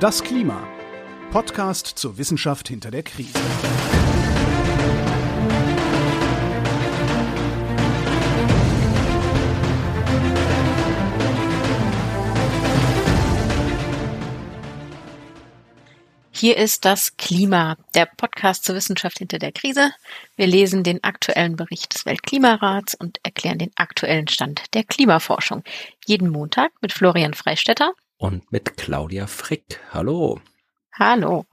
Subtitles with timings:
[0.00, 0.66] Das Klima.
[1.30, 3.38] Podcast zur Wissenschaft hinter der Krise.
[16.32, 19.92] Hier ist das Klima, der Podcast zur Wissenschaft hinter der Krise.
[20.34, 25.62] Wir lesen den aktuellen Bericht des Weltklimarats und erklären den aktuellen Stand der Klimaforschung.
[26.04, 27.92] Jeden Montag mit Florian Freistetter
[28.24, 29.80] und mit Claudia Frick.
[29.92, 30.40] Hallo.
[30.94, 31.44] Hallo.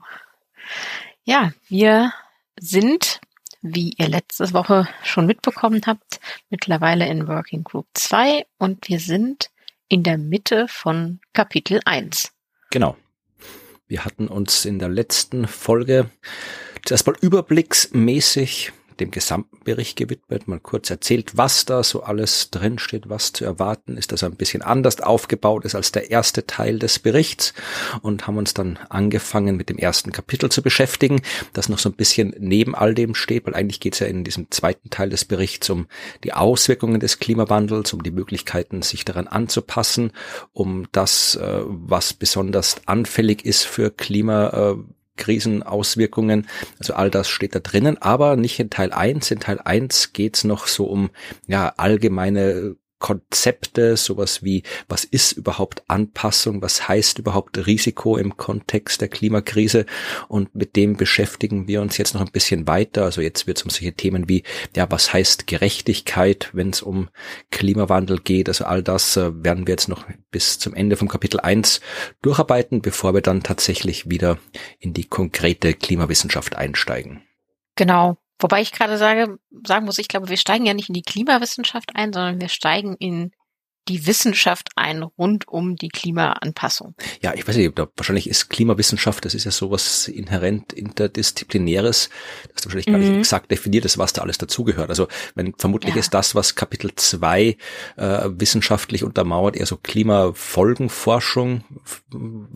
[1.22, 2.14] Ja, wir
[2.58, 3.20] sind,
[3.60, 9.50] wie ihr letzte Woche schon mitbekommen habt, mittlerweile in Working Group 2 und wir sind
[9.88, 12.32] in der Mitte von Kapitel 1.
[12.70, 12.96] Genau.
[13.86, 16.10] Wir hatten uns in der letzten Folge
[16.86, 23.08] zuerst mal überblicksmäßig dem gesamten Bericht gewidmet, mal kurz erzählt, was da so alles drinsteht,
[23.08, 26.78] was zu erwarten ist, dass er ein bisschen anders aufgebaut ist als der erste Teil
[26.78, 27.54] des Berichts
[28.02, 31.20] und haben uns dann angefangen mit dem ersten Kapitel zu beschäftigen,
[31.52, 34.24] das noch so ein bisschen neben all dem steht, weil eigentlich geht es ja in
[34.24, 35.86] diesem zweiten Teil des Berichts um
[36.24, 40.12] die Auswirkungen des Klimawandels, um die Möglichkeiten, sich daran anzupassen,
[40.52, 44.76] um das, äh, was besonders anfällig ist für Klima äh,
[45.16, 46.48] Krisenauswirkungen.
[46.78, 49.30] Also all das steht da drinnen, aber nicht in Teil 1.
[49.30, 51.10] In Teil 1 geht's noch so um
[51.46, 59.00] ja allgemeine Konzepte, sowas wie, was ist überhaupt Anpassung, was heißt überhaupt Risiko im Kontext
[59.00, 59.86] der Klimakrise
[60.28, 63.02] und mit dem beschäftigen wir uns jetzt noch ein bisschen weiter.
[63.02, 64.44] Also jetzt wird es um solche Themen wie,
[64.76, 67.08] ja, was heißt Gerechtigkeit, wenn es um
[67.50, 68.48] Klimawandel geht.
[68.48, 71.80] Also all das äh, werden wir jetzt noch bis zum Ende vom Kapitel 1
[72.22, 74.38] durcharbeiten, bevor wir dann tatsächlich wieder
[74.78, 77.22] in die konkrete Klimawissenschaft einsteigen.
[77.74, 78.16] Genau.
[78.42, 81.94] Wobei ich gerade sage, sagen muss, ich glaube, wir steigen ja nicht in die Klimawissenschaft
[81.94, 83.32] ein, sondern wir steigen in
[83.88, 86.94] die Wissenschaft ein rund um die Klimaanpassung.
[87.20, 92.08] Ja, ich weiß nicht, wahrscheinlich ist Klimawissenschaft, das ist ja sowas inhärent interdisziplinäres,
[92.54, 93.18] das wahrscheinlich gar nicht mhm.
[93.18, 94.88] exakt definiert ist, was da alles dazugehört.
[94.90, 96.00] Also wenn, vermutlich ja.
[96.00, 97.56] ist das, was Kapitel 2
[97.96, 101.64] äh, wissenschaftlich untermauert, eher so Klimafolgenforschung,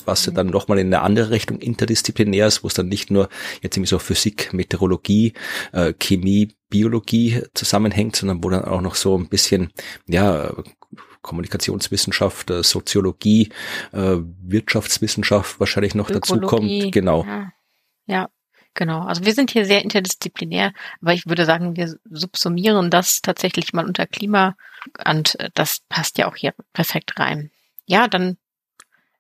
[0.04, 0.34] was mhm.
[0.34, 3.28] dann nochmal in eine andere Richtung interdisziplinär ist, wo es dann nicht nur
[3.62, 5.32] jetzt irgendwie so Physik, Meteorologie,
[5.72, 9.72] äh, Chemie, Biologie zusammenhängt, sondern wo dann auch noch so ein bisschen,
[10.06, 10.52] ja,
[11.22, 13.50] Kommunikationswissenschaft, äh, Soziologie,
[13.92, 16.92] äh, Wirtschaftswissenschaft wahrscheinlich noch dazu kommt.
[16.92, 17.24] Genau.
[17.24, 17.52] Ja.
[18.06, 18.28] ja.
[18.74, 23.72] Genau, also wir sind hier sehr interdisziplinär, aber ich würde sagen, wir subsumieren das tatsächlich
[23.72, 24.54] mal unter Klima
[25.06, 27.50] und äh, das passt ja auch hier perfekt rein.
[27.86, 28.36] Ja, dann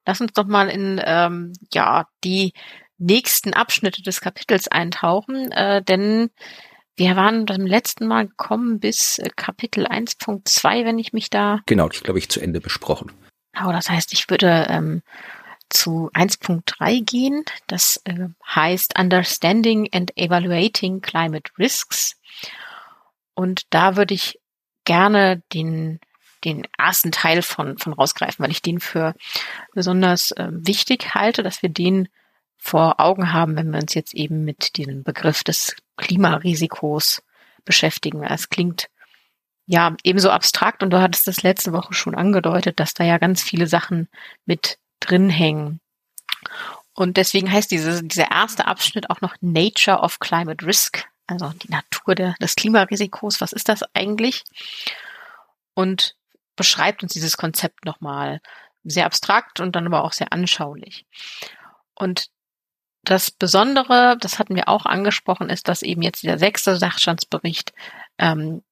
[0.04, 2.52] lass uns doch mal in ähm, ja die
[2.98, 6.28] nächsten Abschnitte des Kapitels eintauchen, äh, denn
[6.96, 11.60] wir waren beim letzten Mal gekommen bis äh, Kapitel 1.2, wenn ich mich da.
[11.66, 13.12] Genau, ich glaube ich zu Ende besprochen.
[13.64, 15.02] Oh, das heißt, ich würde ähm,
[15.68, 17.44] zu 1.3 gehen.
[17.66, 22.16] Das äh, heißt Understanding and Evaluating Climate Risks.
[23.34, 24.40] Und da würde ich
[24.84, 26.00] gerne den
[26.44, 29.14] den ersten Teil von, von rausgreifen, weil ich den für
[29.74, 32.08] besonders äh, wichtig halte, dass wir den
[32.58, 37.22] vor Augen haben, wenn wir uns jetzt eben mit diesem Begriff des Klimarisikos
[37.64, 38.22] beschäftigen.
[38.22, 38.88] Es klingt
[39.66, 43.42] ja ebenso abstrakt und du hattest das letzte Woche schon angedeutet, dass da ja ganz
[43.42, 44.08] viele Sachen
[44.44, 45.80] mit drin hängen.
[46.94, 51.70] Und deswegen heißt diese, dieser erste Abschnitt auch noch Nature of Climate Risk, also die
[51.70, 53.40] Natur der, des Klimarisikos.
[53.40, 54.44] Was ist das eigentlich?
[55.74, 56.16] Und
[56.54, 58.40] beschreibt uns dieses Konzept nochmal
[58.82, 61.04] sehr abstrakt und dann aber auch sehr anschaulich.
[61.94, 62.28] Und
[63.06, 67.72] das Besondere, das hatten wir auch angesprochen, ist, dass eben jetzt der sechste Sachstandsbericht
[68.18, 68.62] ähm,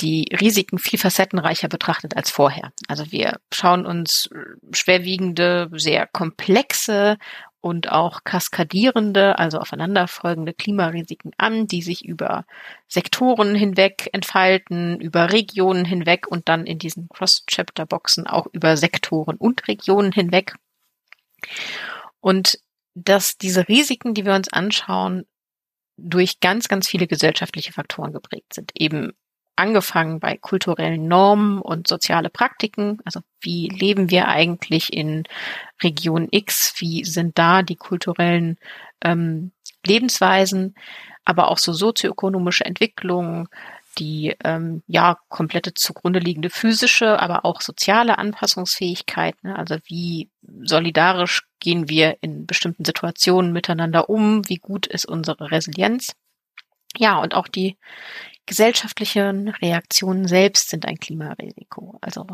[0.00, 2.72] die Risiken viel facettenreicher betrachtet als vorher.
[2.86, 4.30] Also wir schauen uns
[4.72, 7.16] schwerwiegende, sehr komplexe
[7.60, 12.44] und auch kaskadierende, also aufeinanderfolgende Klimarisiken an, die sich über
[12.88, 19.66] Sektoren hinweg entfalten, über Regionen hinweg und dann in diesen Cross-Chapter-Boxen auch über Sektoren und
[19.66, 20.54] Regionen hinweg.
[22.20, 22.58] Und
[22.94, 25.26] dass diese Risiken, die wir uns anschauen,
[25.96, 28.72] durch ganz, ganz viele gesellschaftliche Faktoren geprägt sind.
[28.74, 29.12] Eben
[29.56, 32.98] angefangen bei kulturellen Normen und soziale Praktiken.
[33.04, 35.24] Also wie leben wir eigentlich in
[35.82, 36.74] Region X?
[36.78, 38.58] Wie sind da die kulturellen
[39.02, 39.52] ähm,
[39.86, 40.74] Lebensweisen?
[41.24, 43.48] Aber auch so sozioökonomische Entwicklungen,
[43.98, 49.42] die ähm, ja komplette zugrunde liegende physische, aber auch soziale Anpassungsfähigkeit.
[49.42, 49.56] Ne?
[49.56, 50.30] Also wie
[50.62, 54.48] solidarisch gehen wir in bestimmten Situationen miteinander um?
[54.48, 56.14] Wie gut ist unsere Resilienz?
[56.96, 57.76] Ja, und auch die
[58.46, 61.98] gesellschaftlichen Reaktionen selbst sind ein Klimarisiko.
[62.00, 62.26] Also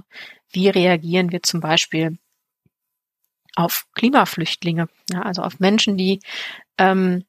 [0.51, 2.19] wie reagieren wir zum Beispiel
[3.55, 6.21] auf Klimaflüchtlinge, ja, also auf Menschen, die
[6.79, 7.25] ähm,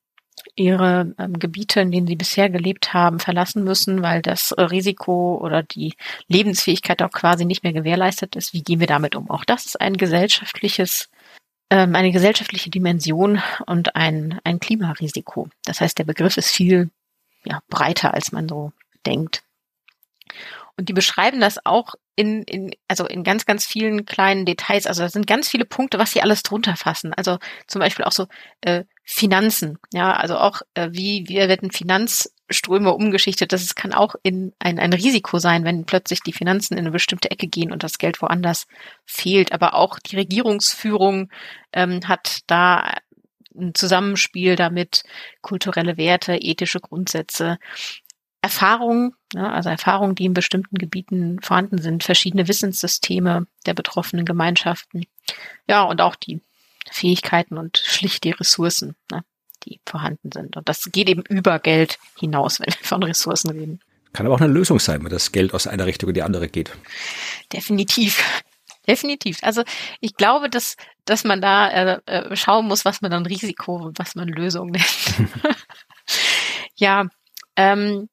[0.56, 5.64] ihre ähm, Gebiete, in denen sie bisher gelebt haben, verlassen müssen, weil das Risiko oder
[5.64, 5.94] die
[6.28, 8.54] Lebensfähigkeit auch quasi nicht mehr gewährleistet ist.
[8.54, 9.30] Wie gehen wir damit um?
[9.30, 11.10] Auch das ist ein gesellschaftliches,
[11.70, 15.50] ähm, eine gesellschaftliche Dimension und ein, ein Klimarisiko.
[15.66, 16.90] Das heißt, der Begriff ist viel
[17.44, 18.72] ja, breiter, als man so
[19.06, 19.44] denkt.
[20.78, 24.88] Und die beschreiben das auch in, in, also in ganz, ganz vielen kleinen Details.
[24.88, 27.14] Also da sind ganz viele Punkte, was sie alles drunter fassen.
[27.14, 27.38] Also
[27.68, 28.28] zum Beispiel auch so
[28.62, 29.80] äh, Finanzen.
[29.92, 33.52] Ja, also auch äh, wie, wie werden Finanzströme umgeschichtet.
[33.52, 37.32] Das kann auch in ein, ein Risiko sein, wenn plötzlich die Finanzen in eine bestimmte
[37.32, 38.68] Ecke gehen und das Geld woanders
[39.06, 39.52] fehlt.
[39.52, 41.32] Aber auch die Regierungsführung
[41.74, 42.98] ähm, hat da
[43.58, 45.02] ein Zusammenspiel damit,
[45.42, 47.58] kulturelle Werte, ethische Grundsätze.
[48.44, 55.08] Erfahrungen, ne, also Erfahrungen, die in bestimmten Gebieten vorhanden sind, verschiedene Wissenssysteme der betroffenen Gemeinschaften.
[55.68, 56.42] Ja, und auch die
[56.90, 59.24] Fähigkeiten und schlicht die Ressourcen, ne,
[59.64, 60.58] die vorhanden sind.
[60.58, 63.80] Und das geht eben über Geld hinaus, wenn wir von Ressourcen reden.
[64.14, 66.50] Kann aber auch eine Lösung sein, wenn das Geld aus einer Richtung in die andere
[66.50, 66.72] geht.
[67.54, 68.24] Definitiv.
[68.88, 69.38] Definitiv.
[69.44, 69.64] Also
[70.00, 74.00] ich glaube, dass, dass man da äh, äh schauen muss, was man dann Risiko und
[74.00, 75.30] was man Lösung nennt.
[76.76, 77.08] ja,
[77.56, 78.10] ähm,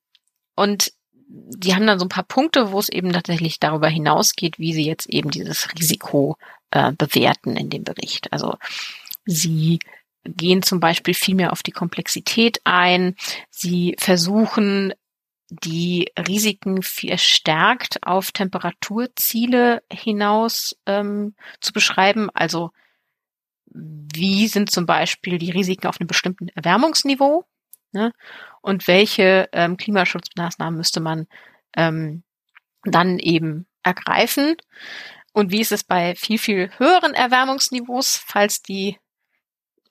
[0.54, 0.92] und
[1.28, 4.84] die haben dann so ein paar Punkte, wo es eben tatsächlich darüber hinausgeht, wie sie
[4.84, 6.36] jetzt eben dieses Risiko
[6.70, 8.32] äh, bewerten in dem Bericht.
[8.32, 8.56] Also
[9.24, 9.78] sie
[10.24, 13.14] gehen zum Beispiel viel mehr auf die Komplexität ein.
[13.50, 14.92] Sie versuchen
[15.48, 22.30] die Risiken verstärkt auf Temperaturziele hinaus ähm, zu beschreiben.
[22.34, 22.72] Also
[23.66, 27.44] wie sind zum Beispiel die Risiken auf einem bestimmten Erwärmungsniveau?
[27.92, 28.12] Ne?
[28.60, 31.26] Und welche ähm, Klimaschutzmaßnahmen müsste man
[31.76, 32.24] ähm,
[32.84, 34.56] dann eben ergreifen?
[35.36, 38.96] Und wie ist es bei viel, viel höheren Erwärmungsniveaus, falls die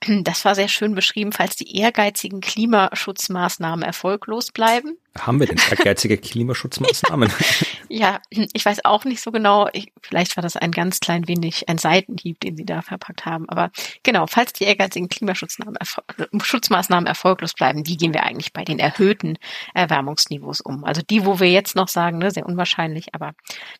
[0.23, 4.97] das war sehr schön beschrieben, falls die ehrgeizigen Klimaschutzmaßnahmen erfolglos bleiben.
[5.15, 7.31] Haben wir denn ehrgeizige Klimaschutzmaßnahmen?
[7.89, 9.69] ja, ich weiß auch nicht so genau.
[9.71, 13.47] Ich, vielleicht war das ein ganz klein wenig ein Seitenhieb, den Sie da verpackt haben.
[13.47, 13.69] Aber
[14.01, 19.37] genau, falls die ehrgeizigen Klimaschutzmaßnahmen erfolglos bleiben, wie gehen wir eigentlich bei den erhöhten
[19.75, 20.83] Erwärmungsniveaus um?
[20.85, 23.33] Also die, wo wir jetzt noch sagen, ne, sehr unwahrscheinlich, aber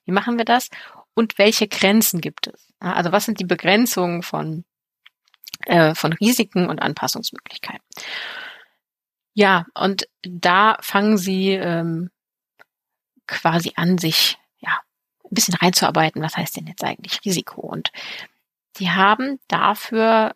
[0.05, 0.69] wie machen wir das?
[1.15, 2.73] Und welche Grenzen gibt es?
[2.79, 4.65] Also was sind die Begrenzungen von
[5.65, 7.85] äh, von Risiken und Anpassungsmöglichkeiten.
[9.33, 12.09] Ja, und da fangen sie ähm,
[13.27, 14.79] quasi an, sich ja
[15.23, 17.61] ein bisschen reinzuarbeiten, was heißt denn jetzt eigentlich Risiko?
[17.61, 17.91] Und
[18.77, 20.35] die haben dafür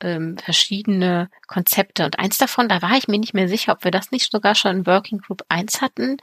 [0.00, 2.04] ähm, verschiedene Konzepte.
[2.04, 4.54] Und eins davon, da war ich mir nicht mehr sicher, ob wir das nicht sogar
[4.54, 6.16] schon in Working Group 1 hatten,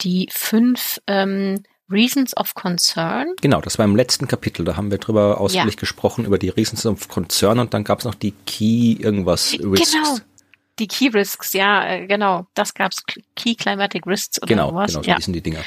[0.00, 3.34] die fünf ähm, Reasons of Concern.
[3.40, 5.80] Genau, das war im letzten Kapitel, da haben wir drüber ausführlich ja.
[5.80, 9.92] gesprochen, über die Reasons of Concern und dann gab es noch die Key irgendwas Risks.
[9.92, 10.18] Genau,
[10.78, 13.02] die Key Risks, ja, äh, genau, das gab es,
[13.36, 14.92] Key Climatic Risks oder genau, sowas.
[14.92, 15.20] Genau, so ja.
[15.20, 15.60] sind die Dinger.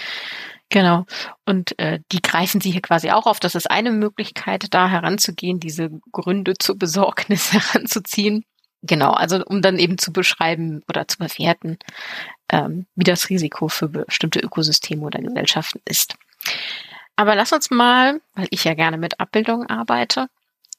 [0.69, 1.05] Genau.
[1.45, 3.39] Und äh, die greifen sie hier quasi auch auf.
[3.39, 8.43] Das ist eine Möglichkeit, da heranzugehen, diese Gründe zur Besorgnis heranzuziehen.
[8.87, 11.77] Genau, also um dann eben zu beschreiben oder zu bewerten,
[12.49, 16.15] ähm, wie das Risiko für bestimmte Ökosysteme oder Gesellschaften ist.
[17.15, 20.29] Aber lass uns mal, weil ich ja gerne mit Abbildungen arbeite,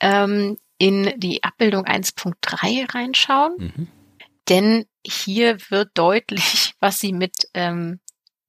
[0.00, 3.54] ähm, in die Abbildung 1.3 reinschauen.
[3.58, 3.88] Mhm.
[4.48, 8.00] Denn hier wird deutlich, was sie mit ähm,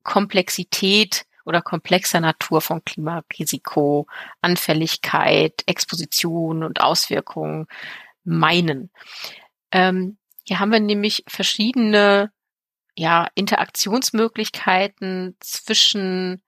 [0.04, 4.08] Komplexität oder komplexer Natur von Klimarisiko,
[4.42, 7.68] Anfälligkeit, Exposition und Auswirkungen
[8.24, 8.92] meinen.
[9.72, 12.32] Ähm, hier haben wir nämlich verschiedene
[12.96, 16.42] ja, Interaktionsmöglichkeiten zwischen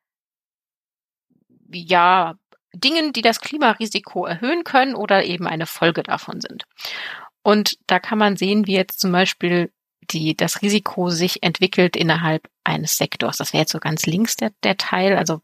[1.71, 2.35] ja,
[2.73, 6.65] Dingen, die das Klimarisiko erhöhen können oder eben eine Folge davon sind.
[7.43, 9.71] Und da kann man sehen, wie jetzt zum Beispiel
[10.09, 13.37] die, das Risiko sich entwickelt innerhalb eines Sektors.
[13.37, 15.41] Das wäre jetzt so ganz links der, der Teil, also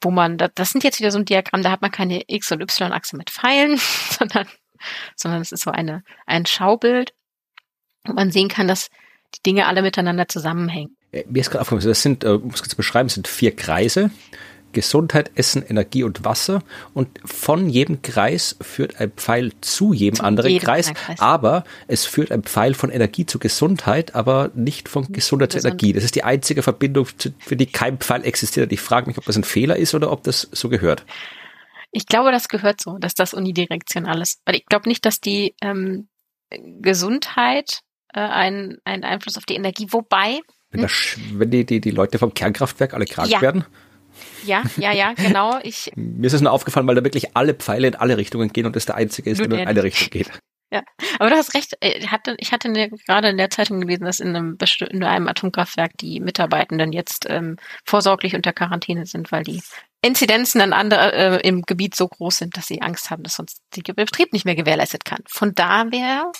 [0.00, 2.62] wo man, das sind jetzt wieder so ein Diagramm, da hat man keine X- und
[2.62, 3.76] Y-Achse mit Pfeilen,
[4.18, 4.46] sondern,
[5.16, 7.12] sondern es ist so eine, ein Schaubild.
[8.06, 8.88] Und man sehen kann, dass
[9.34, 10.96] die Dinge alle miteinander zusammenhängen.
[11.12, 14.10] Äh, mir ist gerade aufgefallen, das sind, äh, muss ich beschreiben, sind vier Kreise.
[14.72, 16.62] Gesundheit, Essen, Energie und Wasser.
[16.94, 21.64] Und von jedem Kreis führt ein Pfeil zu jedem zu anderen jedem Kreis, Kreis, Aber
[21.86, 25.92] es führt ein Pfeil von Energie zu Gesundheit, aber nicht von Gesundheit zu Energie.
[25.92, 27.06] Das ist die einzige Verbindung,
[27.38, 28.70] für die kein Pfeil existiert.
[28.72, 31.04] Ich frage mich, ob das ein Fehler ist oder ob das so gehört.
[31.90, 34.40] Ich glaube, das gehört so, dass das unidirektional ist.
[34.44, 36.08] Weil ich glaube nicht, dass die ähm,
[36.50, 37.80] Gesundheit
[38.12, 39.86] äh, einen, Einfluss auf die Energie.
[39.90, 40.40] Wobei.
[40.70, 43.40] Wenn, das, wenn die, die, die Leute vom Kernkraftwerk alle krank ja.
[43.40, 43.64] werden?
[44.44, 45.58] Ja, ja, ja, genau.
[45.62, 48.66] Ich, Mir ist es nur aufgefallen, weil da wirklich alle Pfeile in alle Richtungen gehen
[48.66, 50.30] und das der einzige ist, der nur in eine Richtung geht.
[50.70, 50.82] Ja,
[51.18, 51.76] aber du hast recht.
[51.80, 54.58] Ich äh, hatte, ich hatte gerade in der Zeitung gelesen, dass in einem,
[54.90, 59.62] in einem Atomkraftwerk die Mitarbeitenden jetzt ähm, vorsorglich unter Quarantäne sind, weil die
[60.02, 63.62] Inzidenzen an andere, äh, im Gebiet so groß sind, dass sie Angst haben, dass sonst
[63.74, 65.24] der Betrieb nicht mehr gewährleistet kann.
[65.26, 66.30] Von da wäre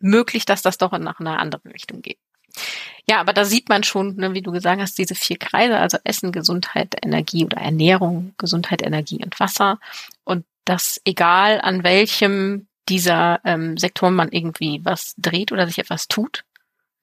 [0.00, 2.18] möglich, dass das doch nach einer anderen Richtung geht.
[3.08, 5.98] Ja, aber da sieht man schon, ne, wie du gesagt hast, diese vier Kreise, also
[6.04, 9.78] Essen, Gesundheit, Energie oder Ernährung, Gesundheit, Energie und Wasser.
[10.24, 16.08] Und das egal an welchem dieser ähm, Sektoren man irgendwie was dreht oder sich etwas
[16.08, 16.44] tut,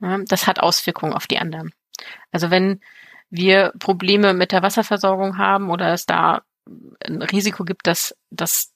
[0.01, 1.73] ja, das hat Auswirkungen auf die anderen.
[2.31, 2.81] Also wenn
[3.29, 6.43] wir Probleme mit der Wasserversorgung haben oder es da
[7.05, 8.73] ein Risiko gibt, dass, dass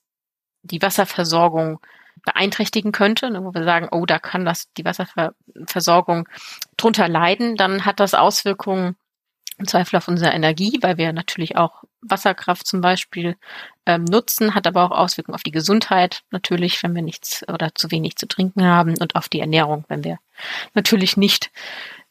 [0.62, 1.80] die Wasserversorgung
[2.24, 6.28] beeinträchtigen könnte, ne, wo wir sagen, oh, da kann das die Wasserversorgung
[6.76, 8.96] drunter leiden, dann hat das Auswirkungen
[9.56, 13.36] im Zweifel auf unsere Energie, weil wir natürlich auch Wasserkraft zum Beispiel
[13.86, 17.90] ähm, nutzen, hat aber auch Auswirkungen auf die Gesundheit natürlich, wenn wir nichts oder zu
[17.90, 20.18] wenig zu trinken haben und auf die Ernährung, wenn wir
[20.74, 21.50] natürlich nicht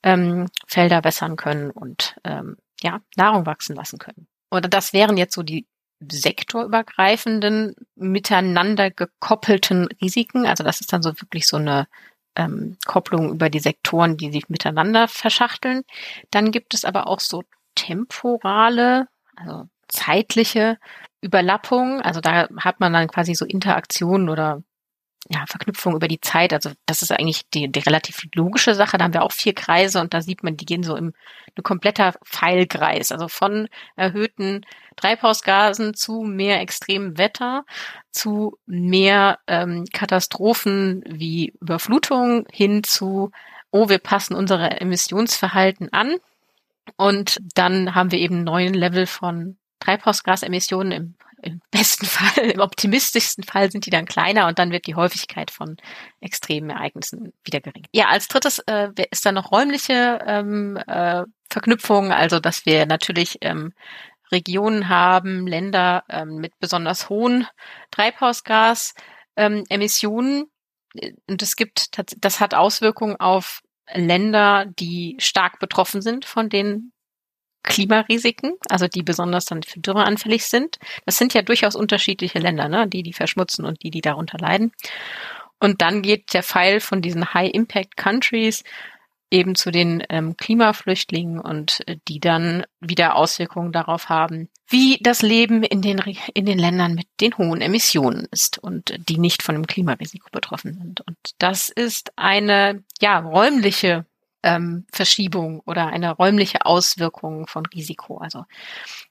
[0.03, 4.27] ähm, Felder wässern können und ähm, ja Nahrung wachsen lassen können.
[4.51, 5.65] Oder das wären jetzt so die
[5.99, 10.45] sektorübergreifenden, miteinander gekoppelten Risiken.
[10.45, 11.87] Also das ist dann so wirklich so eine
[12.35, 15.83] ähm, Kopplung über die Sektoren, die sich miteinander verschachteln.
[16.31, 17.43] Dann gibt es aber auch so
[17.75, 20.77] temporale, also zeitliche
[21.21, 22.01] Überlappungen.
[22.01, 24.63] Also da hat man dann quasi so Interaktionen oder
[25.29, 26.53] ja, Verknüpfung über die Zeit.
[26.53, 28.97] Also das ist eigentlich die, die relativ logische Sache.
[28.97, 31.13] Da haben wir auch vier Kreise und da sieht man, die gehen so im
[31.57, 33.11] ein kompletter Pfeilkreis.
[33.11, 34.65] Also von erhöhten
[34.95, 37.65] Treibhausgasen zu mehr extremem Wetter,
[38.11, 43.31] zu mehr ähm, Katastrophen wie Überflutung hin zu,
[43.71, 46.15] oh, wir passen unsere Emissionsverhalten an.
[46.97, 52.59] Und dann haben wir eben einen neuen Level von Treibhausgasemissionen im im besten Fall, im
[52.59, 55.77] optimistischsten Fall sind die dann kleiner und dann wird die Häufigkeit von
[56.19, 57.85] extremen Ereignissen wieder gering.
[57.93, 63.37] Ja, als drittes äh, ist dann noch räumliche ähm, äh, Verknüpfung, also dass wir natürlich
[63.41, 63.73] ähm,
[64.31, 67.47] Regionen haben, Länder ähm, mit besonders hohen
[67.91, 70.37] Treibhausgasemissionen.
[70.37, 70.47] Ähm,
[71.27, 73.61] und es gibt, das hat Auswirkungen auf
[73.93, 76.91] Länder, die stark betroffen sind von den
[77.63, 80.79] Klimarisiken, also die besonders dann für Dürre anfällig sind.
[81.05, 82.87] Das sind ja durchaus unterschiedliche Länder, ne?
[82.87, 84.71] die, die verschmutzen und die, die darunter leiden.
[85.59, 88.63] Und dann geht der Pfeil von diesen High-Impact-Countries
[89.31, 95.21] eben zu den ähm, Klimaflüchtlingen und äh, die dann wieder Auswirkungen darauf haben, wie das
[95.21, 96.01] Leben in den,
[96.33, 100.73] in den Ländern mit den hohen Emissionen ist und die nicht von dem Klimarisiko betroffen
[100.73, 101.01] sind.
[101.01, 104.05] Und das ist eine, ja, räumliche
[104.43, 108.17] ähm, Verschiebung oder eine räumliche Auswirkung von Risiko.
[108.17, 108.45] Also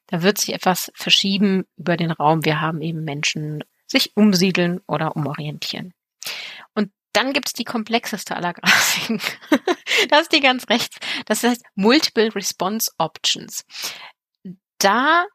[0.06, 2.44] da wird sich etwas verschieben über den Raum.
[2.44, 5.94] Wir haben eben Menschen sich umsiedeln oder umorientieren.
[6.74, 9.20] Und dann gibt's die komplexeste aller Grafiken.
[10.08, 10.98] das ist die ganz rechts.
[11.26, 13.64] Das heißt Multiple Response Options.
[14.78, 15.26] Da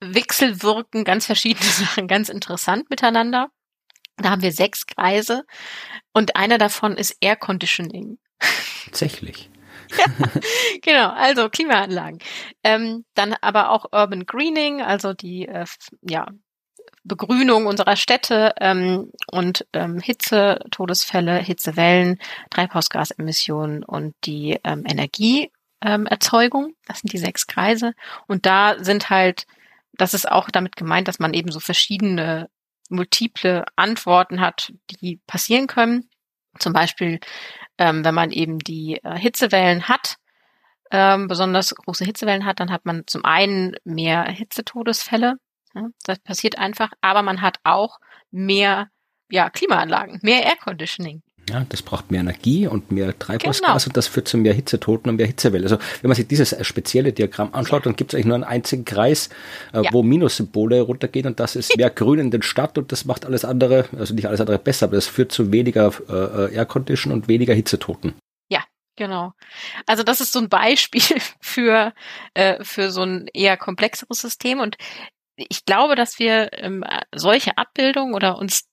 [0.00, 3.50] wechselwirken ganz verschiedene Sachen ganz interessant miteinander.
[4.16, 5.44] Da haben wir sechs Kreise
[6.12, 8.18] und einer davon ist Air Conditioning.
[8.84, 9.50] Tatsächlich.
[9.98, 10.06] ja,
[10.82, 12.18] genau, also Klimaanlagen.
[12.64, 15.66] Ähm, dann aber auch Urban Greening, also die äh,
[16.02, 16.26] ja,
[17.04, 22.18] Begrünung unserer Städte ähm, und ähm, Hitze, Todesfälle, Hitzewellen,
[22.50, 26.74] Treibhausgasemissionen und die ähm, Energieerzeugung.
[26.86, 27.92] das sind die sechs Kreise.
[28.26, 29.46] Und da sind halt,
[29.92, 32.48] das ist auch damit gemeint, dass man eben so verschiedene
[32.90, 36.08] multiple Antworten hat, die passieren können.
[36.58, 37.20] Zum Beispiel
[37.78, 40.16] ähm, wenn man eben die äh, Hitzewellen hat,
[40.90, 45.36] ähm, besonders große Hitzewellen hat, dann hat man zum einen mehr Hitzetodesfälle.
[45.74, 47.98] Ja, das passiert einfach, aber man hat auch
[48.30, 48.88] mehr
[49.30, 51.22] ja, Klimaanlagen, mehr Air Conditioning.
[51.48, 53.88] Ja, das braucht mehr Energie und mehr Treibhausgas genau.
[53.88, 55.64] und das führt zu mehr Hitzetoten und mehr Hitzewelle.
[55.64, 57.90] Also wenn man sich dieses äh, spezielle Diagramm anschaut, ja.
[57.90, 59.30] dann gibt es eigentlich nur einen einzigen Kreis,
[59.72, 59.92] äh, ja.
[59.92, 63.44] wo Minussymbole runtergehen und das ist mehr Grün in den Stadt und das macht alles
[63.44, 67.28] andere, also nicht alles andere besser, aber das führt zu weniger äh, äh Aircondition und
[67.28, 68.14] weniger Hitzetoten.
[68.48, 68.64] Ja,
[68.96, 69.32] genau.
[69.86, 71.02] Also das ist so ein Beispiel
[71.40, 71.92] für,
[72.34, 74.76] äh, für so ein eher komplexeres System und
[75.36, 76.82] ich glaube, dass wir ähm,
[77.14, 78.64] solche Abbildungen oder uns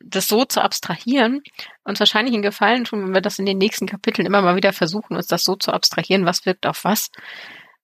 [0.00, 1.42] das so zu abstrahieren,
[1.84, 4.72] uns wahrscheinlich einen Gefallen tun, wenn wir das in den nächsten Kapiteln immer mal wieder
[4.72, 7.10] versuchen, uns das so zu abstrahieren, was wirkt auf was,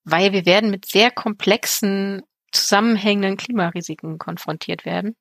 [0.05, 2.23] weil wir werden mit sehr komplexen,
[2.53, 5.17] zusammenhängenden Klimarisiken konfrontiert werden.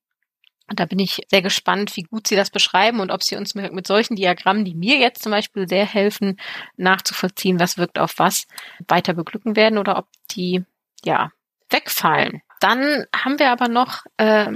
[0.67, 3.53] Und da bin ich sehr gespannt, wie gut Sie das beschreiben und ob Sie uns
[3.53, 6.39] mit, mit solchen Diagrammen, die mir jetzt zum Beispiel sehr helfen,
[6.75, 8.47] nachzuvollziehen, was wirkt auf was,
[8.87, 10.63] weiter beglücken werden oder ob die,
[11.03, 11.31] ja,
[11.69, 12.41] wegfallen.
[12.61, 14.53] Dann haben wir aber noch äh,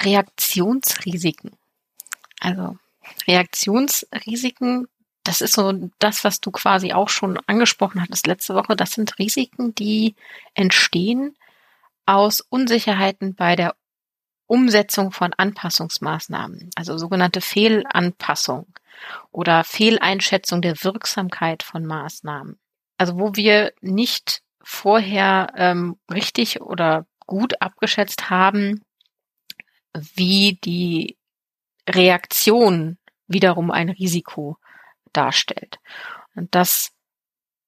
[0.00, 1.52] Reaktionsrisiken.
[2.40, 2.76] Also
[3.26, 4.88] Reaktionsrisiken,
[5.22, 8.76] das ist so das, was du quasi auch schon angesprochen hattest letzte Woche.
[8.76, 10.14] Das sind Risiken, die
[10.54, 11.36] entstehen
[12.06, 13.74] aus Unsicherheiten bei der
[14.46, 18.66] Umsetzung von Anpassungsmaßnahmen, also sogenannte Fehlanpassung
[19.32, 22.58] oder Fehleinschätzung der Wirksamkeit von Maßnahmen.
[22.98, 28.83] Also wo wir nicht vorher ähm, richtig oder gut abgeschätzt haben,
[29.94, 31.16] wie die
[31.88, 34.58] Reaktion wiederum ein Risiko
[35.12, 35.78] darstellt.
[36.34, 36.90] Und das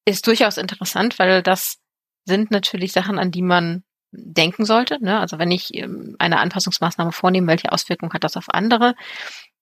[0.05, 1.79] ist durchaus interessant, weil das
[2.25, 5.03] sind natürlich Sachen, an die man denken sollte.
[5.03, 5.19] Ne?
[5.19, 8.95] Also wenn ich ähm, eine Anpassungsmaßnahme vornehme, welche Auswirkungen hat das auf andere,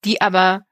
[0.04, 0.64] die aber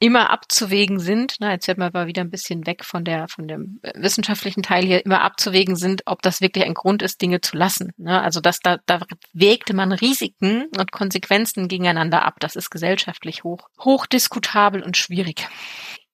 [0.00, 3.48] immer abzuwägen sind, na, jetzt wird man aber wieder ein bisschen weg von der, von
[3.48, 7.40] dem äh, wissenschaftlichen Teil hier, immer abzuwägen sind, ob das wirklich ein Grund ist, Dinge
[7.40, 7.92] zu lassen.
[7.96, 8.20] Ne?
[8.20, 9.00] Also das, da, da
[9.32, 12.36] wägte man Risiken und Konsequenzen gegeneinander ab.
[12.38, 15.48] Das ist gesellschaftlich hoch, hochdiskutabel und schwierig.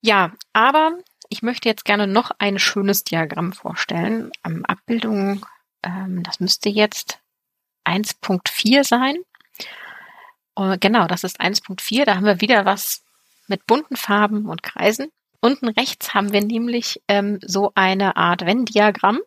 [0.00, 0.92] Ja, aber
[1.28, 4.30] ich möchte jetzt gerne noch ein schönes Diagramm vorstellen.
[4.44, 5.44] Ähm, Abbildung,
[5.82, 7.18] ähm, das müsste jetzt
[7.84, 9.16] 1.4 sein.
[10.58, 12.04] Uh, genau, das ist 1.4.
[12.04, 13.03] Da haben wir wieder was
[13.48, 15.08] mit bunten Farben und Kreisen.
[15.40, 19.20] Unten rechts haben wir nämlich ähm, so eine Art Venn-Diagramm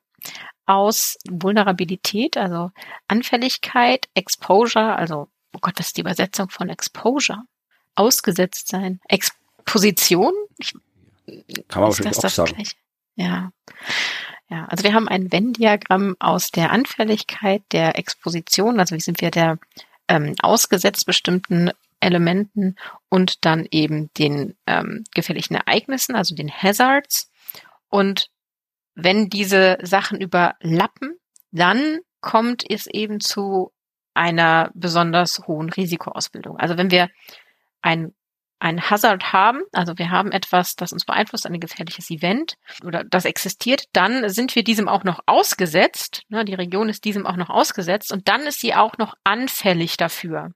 [0.65, 2.71] aus Vulnerabilität, also
[3.07, 7.43] Anfälligkeit, Exposure, also, oh Gott, was ist die Übersetzung von Exposure?
[7.95, 8.99] Ausgesetzt sein.
[9.07, 10.33] Exposition?
[10.57, 10.73] Ich,
[11.67, 12.53] Kann man wahrscheinlich auch sagen.
[12.53, 12.75] Gleich?
[13.15, 13.51] Ja.
[14.49, 19.29] Ja, also wir haben ein Venn-Diagramm aus der Anfälligkeit, der Exposition, also wie sind wir
[19.29, 19.59] der
[20.07, 22.75] ähm, ausgesetzt bestimmten Elementen
[23.09, 27.31] und dann eben den ähm, gefährlichen Ereignissen, also den Hazards.
[27.89, 28.29] Und
[28.95, 31.17] wenn diese Sachen überlappen,
[31.51, 33.71] dann kommt es eben zu
[34.13, 36.57] einer besonders hohen Risikoausbildung.
[36.57, 37.09] Also wenn wir
[37.81, 38.13] ein
[38.59, 43.25] ein Hazard haben, also wir haben etwas, das uns beeinflusst, ein gefährliches Event oder das
[43.25, 46.23] existiert, dann sind wir diesem auch noch ausgesetzt.
[46.29, 49.97] Ne, die Region ist diesem auch noch ausgesetzt und dann ist sie auch noch anfällig
[49.97, 50.51] dafür.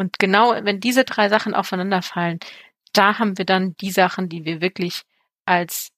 [0.00, 2.40] Und genau, wenn diese drei Sachen aufeinander fallen,
[2.94, 5.02] da haben wir dann die Sachen, die wir wirklich
[5.44, 5.90] als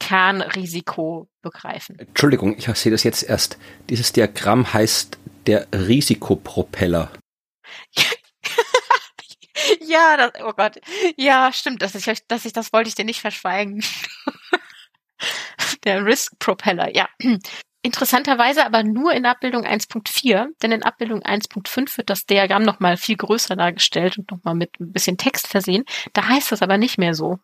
[0.00, 1.98] Kernrisiko begreifen.
[1.98, 3.58] Entschuldigung, ich sehe das jetzt erst.
[3.90, 7.12] Dieses Diagramm heißt der Risikopropeller.
[9.82, 10.80] ja, das, oh Gott.
[11.18, 13.84] Ja, stimmt, dass ich, dass ich, das wollte ich dir nicht verschweigen.
[15.84, 17.06] der Risk Propeller, ja.
[17.82, 23.16] Interessanterweise aber nur in Abbildung 1.4, denn in Abbildung 1.5 wird das Diagramm nochmal viel
[23.16, 25.84] größer dargestellt und nochmal mit ein bisschen Text versehen.
[26.12, 27.38] Da heißt das aber nicht mehr so.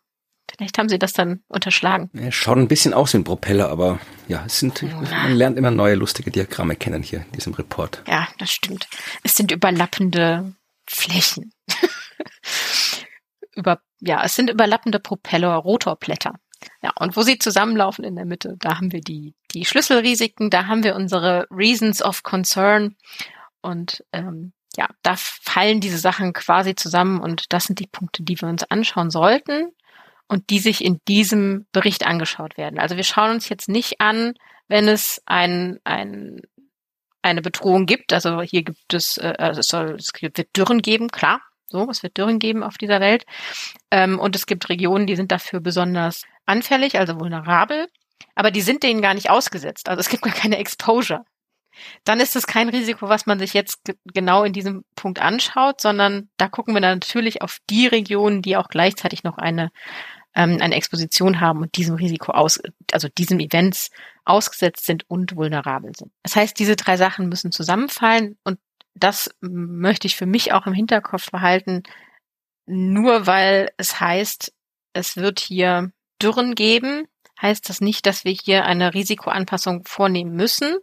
[0.51, 2.09] Vielleicht haben sie das dann unterschlagen.
[2.13, 5.71] Ja, schaut ein bisschen aus wie ein Propeller, aber ja, es sind, man lernt immer
[5.71, 8.03] neue lustige Diagramme kennen hier in diesem Report.
[8.07, 8.87] Ja, das stimmt.
[9.23, 10.53] Es sind überlappende
[10.87, 11.53] Flächen.
[13.55, 16.33] Über, ja, es sind überlappende Propeller, Rotorblätter.
[16.81, 20.67] Ja, und wo sie zusammenlaufen in der Mitte, da haben wir die, die Schlüsselrisiken, da
[20.67, 22.95] haben wir unsere Reasons of Concern
[23.61, 28.39] und ähm, ja, da fallen diese Sachen quasi zusammen und das sind die Punkte, die
[28.41, 29.71] wir uns anschauen sollten
[30.27, 32.79] und die sich in diesem Bericht angeschaut werden.
[32.79, 34.33] Also wir schauen uns jetzt nicht an,
[34.67, 36.41] wenn es ein, ein
[37.23, 38.13] eine Bedrohung gibt.
[38.13, 41.41] Also hier gibt es, äh, also es, soll, es wird Dürren geben, klar.
[41.67, 43.25] So, es wird Dürren geben auf dieser Welt.
[43.91, 47.87] Ähm, und es gibt Regionen, die sind dafür besonders anfällig, also vulnerabel,
[48.35, 49.89] aber die sind denen gar nicht ausgesetzt.
[49.89, 51.25] Also es gibt gar keine Exposure.
[52.03, 53.79] Dann ist es kein Risiko, was man sich jetzt
[54.13, 58.67] genau in diesem Punkt anschaut, sondern da gucken wir natürlich auf die Regionen, die auch
[58.67, 59.71] gleichzeitig noch eine,
[60.35, 62.59] ähm, eine Exposition haben und diesem Risiko aus,
[62.91, 63.89] also diesem Events
[64.25, 66.11] ausgesetzt sind und vulnerabel sind.
[66.21, 68.59] Das heißt, diese drei Sachen müssen zusammenfallen und
[68.95, 71.83] das möchte ich für mich auch im Hinterkopf behalten.
[72.65, 74.53] Nur weil es heißt,
[74.93, 77.07] es wird hier Dürren geben,
[77.41, 80.77] heißt das nicht, dass wir hier eine Risikoanpassung vornehmen müssen,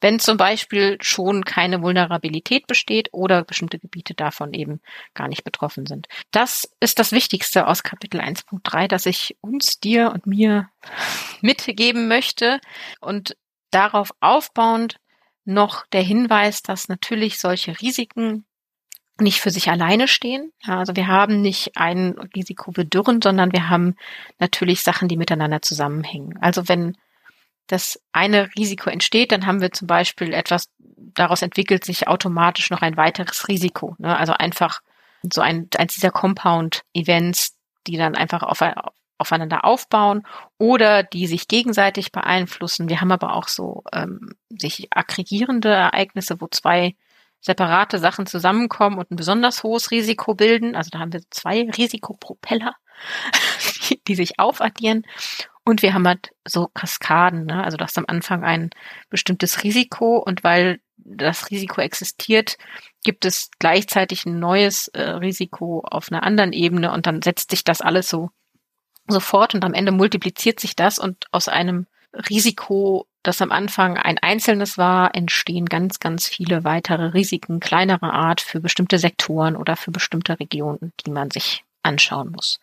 [0.00, 4.82] wenn zum Beispiel schon keine Vulnerabilität besteht oder bestimmte Gebiete davon eben
[5.14, 6.08] gar nicht betroffen sind.
[6.30, 10.68] Das ist das Wichtigste aus Kapitel 1.3, das ich uns, dir und mir
[11.40, 12.60] mitgeben möchte
[13.00, 13.36] und
[13.70, 15.00] darauf aufbauend
[15.44, 18.44] noch der Hinweis, dass natürlich solche Risiken
[19.20, 20.52] nicht für sich alleine stehen.
[20.66, 23.96] Also wir haben nicht ein Risiko für Dürren, sondern wir haben
[24.38, 26.36] natürlich Sachen, die miteinander zusammenhängen.
[26.40, 26.96] Also wenn
[27.68, 32.82] das eine Risiko entsteht, dann haben wir zum Beispiel etwas, daraus entwickelt sich automatisch noch
[32.82, 33.94] ein weiteres Risiko.
[33.98, 34.16] Ne?
[34.16, 34.80] Also einfach
[35.32, 38.60] so ein, eins dieser Compound-Events, die dann einfach auf,
[39.18, 40.22] aufeinander aufbauen
[40.58, 42.88] oder die sich gegenseitig beeinflussen.
[42.88, 46.96] Wir haben aber auch so ähm, sich aggregierende Ereignisse, wo zwei
[47.40, 50.74] separate Sachen zusammenkommen und ein besonders hohes Risiko bilden.
[50.74, 52.74] Also da haben wir zwei Risikopropeller,
[53.88, 55.04] die, die sich aufaddieren.
[55.64, 57.62] Und wir haben halt so Kaskaden, ne?
[57.62, 58.70] also du hast am Anfang ein
[59.08, 62.56] bestimmtes Risiko und weil das Risiko existiert,
[63.02, 67.64] gibt es gleichzeitig ein neues äh, Risiko auf einer anderen Ebene und dann setzt sich
[67.64, 68.30] das alles so
[69.06, 71.86] sofort und am Ende multipliziert sich das und aus einem
[72.30, 78.40] Risiko, das am Anfang ein einzelnes war, entstehen ganz, ganz viele weitere Risiken kleinerer Art
[78.40, 82.60] für bestimmte Sektoren oder für bestimmte Regionen, die man sich anschauen muss.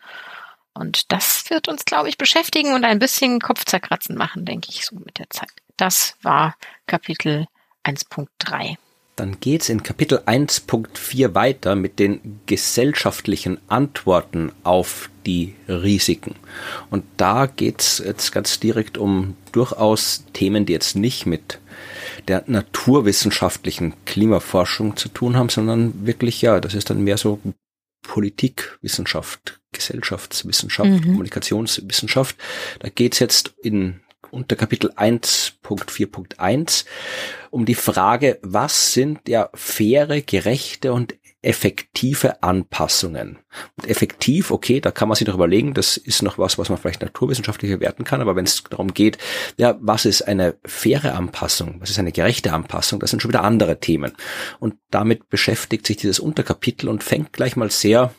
[0.74, 4.96] Und das wird uns, glaube ich, beschäftigen und ein bisschen Kopfzerkratzen machen, denke ich, so
[4.96, 5.50] mit der Zeit.
[5.76, 6.56] Das war
[6.88, 7.48] Kapitel
[7.84, 8.78] 1.3.
[9.22, 16.34] Dann geht's in Kapitel 1.4 weiter mit den gesellschaftlichen Antworten auf die Risiken.
[16.90, 21.60] Und da geht's jetzt ganz direkt um durchaus Themen, die jetzt nicht mit
[22.30, 27.40] der naturwissenschaftlichen Klimaforschung zu tun haben, sondern wirklich, ja, das ist dann mehr so
[28.02, 31.02] Politikwissenschaft, Gesellschaftswissenschaft, mhm.
[31.04, 32.38] Kommunikationswissenschaft.
[32.80, 34.00] Da geht's jetzt in
[34.32, 36.86] unter Kapitel 1.4.1
[37.50, 43.40] um die Frage, was sind ja faire, gerechte und effektive Anpassungen.
[43.76, 46.78] Und effektiv, okay, da kann man sich noch überlegen, das ist noch was, was man
[46.78, 49.18] vielleicht naturwissenschaftlich bewerten kann, aber wenn es darum geht,
[49.58, 53.44] ja, was ist eine faire Anpassung, was ist eine gerechte Anpassung, das sind schon wieder
[53.44, 54.14] andere Themen.
[54.60, 58.14] Und damit beschäftigt sich dieses Unterkapitel und fängt gleich mal sehr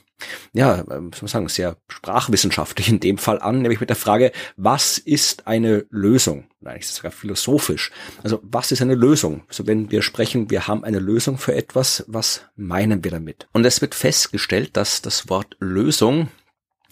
[0.52, 4.98] ja, muss man sagen, sehr sprachwissenschaftlich in dem Fall an, nämlich mit der Frage, was
[4.98, 6.44] ist eine Lösung?
[6.60, 7.90] Nein, ist sogar philosophisch.
[8.22, 9.42] Also, was ist eine Lösung?
[9.48, 13.48] Also, wenn wir sprechen, wir haben eine Lösung für etwas, was meinen wir damit?
[13.52, 16.28] Und es wird festgestellt, dass das Wort Lösung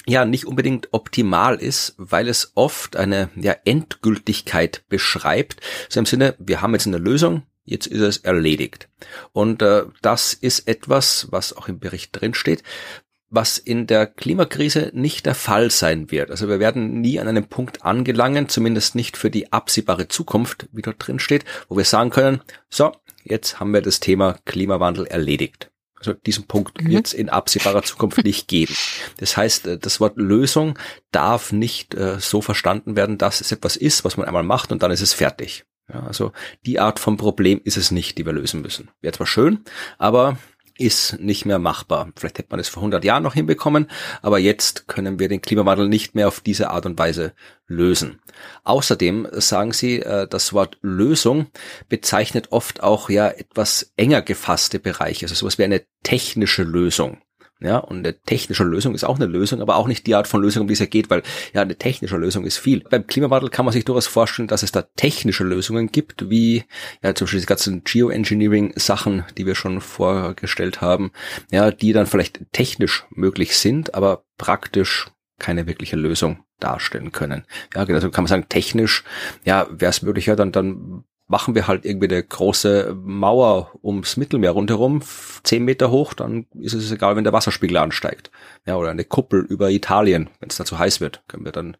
[0.07, 5.61] ja nicht unbedingt optimal ist, weil es oft eine ja, Endgültigkeit beschreibt.
[5.89, 8.89] So im Sinne, wir haben jetzt eine Lösung, jetzt ist es erledigt.
[9.33, 12.63] Und äh, das ist etwas, was auch im Bericht drin steht,
[13.31, 16.31] was in der Klimakrise nicht der Fall sein wird.
[16.31, 20.83] Also wir werden nie an einem Punkt angelangen, zumindest nicht für die absehbare Zukunft, wie
[20.83, 25.71] dort drin steht, wo wir sagen können, so, jetzt haben wir das Thema Klimawandel erledigt.
[26.01, 26.91] Also diesen Punkt mhm.
[26.91, 28.75] wird es in absehbarer Zukunft nicht geben.
[29.19, 30.79] Das heißt, äh, das Wort Lösung
[31.13, 34.83] darf nicht äh, so verstanden werden, dass es etwas ist, was man einmal macht und
[34.83, 35.65] dann ist es fertig.
[35.93, 36.33] Ja, also
[36.65, 38.89] die Art von Problem ist es nicht, die wir lösen müssen.
[39.01, 39.65] Wäre zwar schön,
[39.99, 40.39] aber
[40.81, 42.11] ist nicht mehr machbar.
[42.17, 43.91] Vielleicht hätte man es vor 100 Jahren noch hinbekommen,
[44.23, 47.35] aber jetzt können wir den Klimawandel nicht mehr auf diese Art und Weise
[47.67, 48.21] lösen.
[48.65, 51.49] Außerdem sagen sie, äh, das Wort Lösung
[51.89, 57.21] bezeichnet oft auch ja etwas enger gefasste Bereiche, also sowas wie eine technische Lösung.
[57.63, 60.41] Ja, und eine technische Lösung ist auch eine Lösung, aber auch nicht die Art von
[60.41, 62.81] Lösung, um die es ja geht, weil ja, eine technische Lösung ist viel.
[62.81, 66.65] Beim Klimawandel kann man sich durchaus vorstellen, dass es da technische Lösungen gibt, wie
[67.03, 71.13] ja zum Beispiel die ganzen Geoengineering-Sachen, die wir schon vorgestellt haben,
[71.51, 77.45] ja, die dann vielleicht technisch möglich sind, aber praktisch keine wirkliche Lösung darstellen können.
[77.75, 79.05] Ja, also kann man sagen, technisch,
[79.45, 84.51] ja, wäre es möglicher, dann, dann machen wir halt irgendwie eine große Mauer ums Mittelmeer
[84.51, 85.01] rundherum,
[85.45, 88.33] zehn Meter hoch, dann ist es egal, wenn der Wasserspiegel ansteigt.
[88.67, 91.77] Ja, oder eine Kuppel über Italien, wenn es da zu heiß wird, können wir dann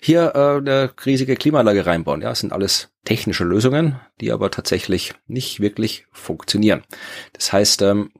[0.00, 2.22] hier äh, eine riesige Klimaanlage reinbauen.
[2.22, 6.82] Ja, das sind alles technische Lösungen, die aber tatsächlich nicht wirklich funktionieren.
[7.34, 8.12] Das heißt, ähm,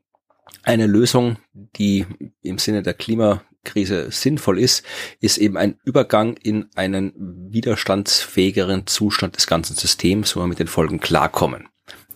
[0.62, 2.04] eine Lösung, die
[2.42, 4.84] im Sinne der Klima Krise sinnvoll ist,
[5.20, 7.12] ist eben ein Übergang in einen
[7.50, 11.68] widerstandsfähigeren Zustand des ganzen Systems, wo wir mit den Folgen klarkommen.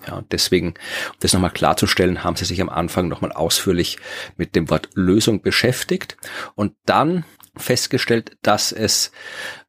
[0.07, 3.99] Ja, deswegen, um das nochmal klarzustellen, haben sie sich am Anfang nochmal ausführlich
[4.37, 6.17] mit dem Wort Lösung beschäftigt
[6.55, 7.25] und dann
[7.57, 9.13] festgestellt, dass es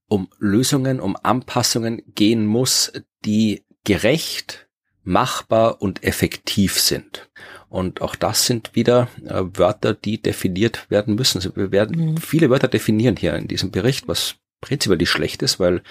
[0.08, 2.94] um Lösungen, um Anpassungen gehen muss,
[3.26, 4.68] die gerecht,
[5.04, 7.30] machbar und effektiv sind.
[7.72, 11.42] Und auch das sind wieder äh, Wörter, die definiert werden müssen.
[11.56, 12.18] Wir werden mhm.
[12.18, 15.82] viele Wörter definieren hier in diesem Bericht, was prinzipiell nicht schlecht ist, weil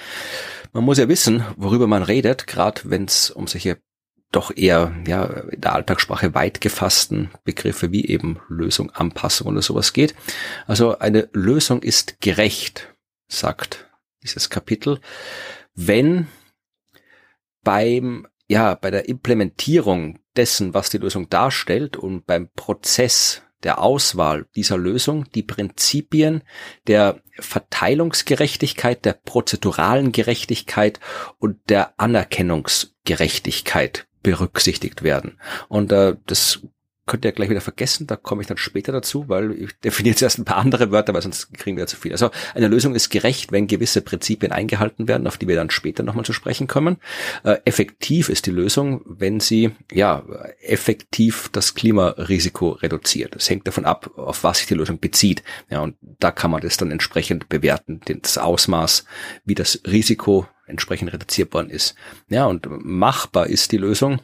[0.75, 3.79] man muss ja wissen, worüber man redet, gerade wenn es um solche
[4.31, 9.95] doch eher ja in der Alltagssprache weit gefassten Begriffe wie eben Lösung, Anpassung oder sowas
[9.95, 10.15] geht.
[10.67, 12.95] Also eine Lösung ist gerecht,
[13.27, 13.91] sagt
[14.23, 15.01] dieses Kapitel,
[15.75, 16.29] wenn
[17.65, 24.47] beim ja, bei der Implementierung dessen, was die Lösung darstellt und beim Prozess der Auswahl
[24.57, 26.43] dieser Lösung die Prinzipien
[26.87, 30.99] der Verteilungsgerechtigkeit, der prozeduralen Gerechtigkeit
[31.39, 35.39] und der Anerkennungsgerechtigkeit berücksichtigt werden.
[35.69, 36.61] Und äh, das
[37.11, 40.23] könnt ihr gleich wieder vergessen, da komme ich dann später dazu, weil ich definiere jetzt
[40.23, 42.13] erst ein paar andere Wörter, weil sonst kriegen wir zu viel.
[42.13, 46.05] Also eine Lösung ist gerecht, wenn gewisse Prinzipien eingehalten werden, auf die wir dann später
[46.05, 46.99] nochmal zu sprechen kommen.
[47.43, 50.23] Äh, effektiv ist die Lösung, wenn sie ja
[50.63, 53.35] effektiv das Klimarisiko reduziert.
[53.35, 55.43] Das hängt davon ab, auf was sich die Lösung bezieht.
[55.69, 59.05] Ja, und da kann man das dann entsprechend bewerten, das Ausmaß,
[59.45, 61.97] wie das Risiko entsprechend reduzierbar ist.
[62.29, 64.21] Ja, und machbar ist die Lösung,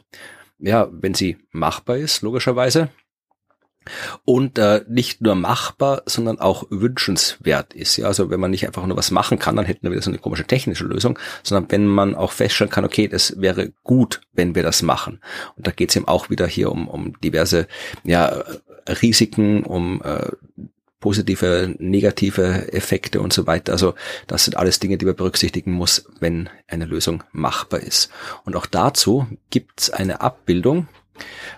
[0.59, 2.89] ja, wenn sie machbar ist, logischerweise,
[4.25, 7.97] und äh, nicht nur machbar, sondern auch wünschenswert ist.
[7.97, 10.11] Ja, also wenn man nicht einfach nur was machen kann, dann hätten wir wieder so
[10.11, 14.55] eine komische technische Lösung, sondern wenn man auch feststellen kann, okay, das wäre gut, wenn
[14.55, 15.21] wir das machen.
[15.55, 17.67] Und da geht es eben auch wieder hier um, um diverse
[18.03, 18.43] ja,
[19.01, 20.31] Risiken, um äh,
[20.99, 23.71] positive, negative Effekte und so weiter.
[23.73, 23.93] Also
[24.25, 28.09] das sind alles Dinge, die man berücksichtigen muss, wenn eine Lösung machbar ist.
[28.45, 30.87] Und auch dazu gibt es eine Abbildung,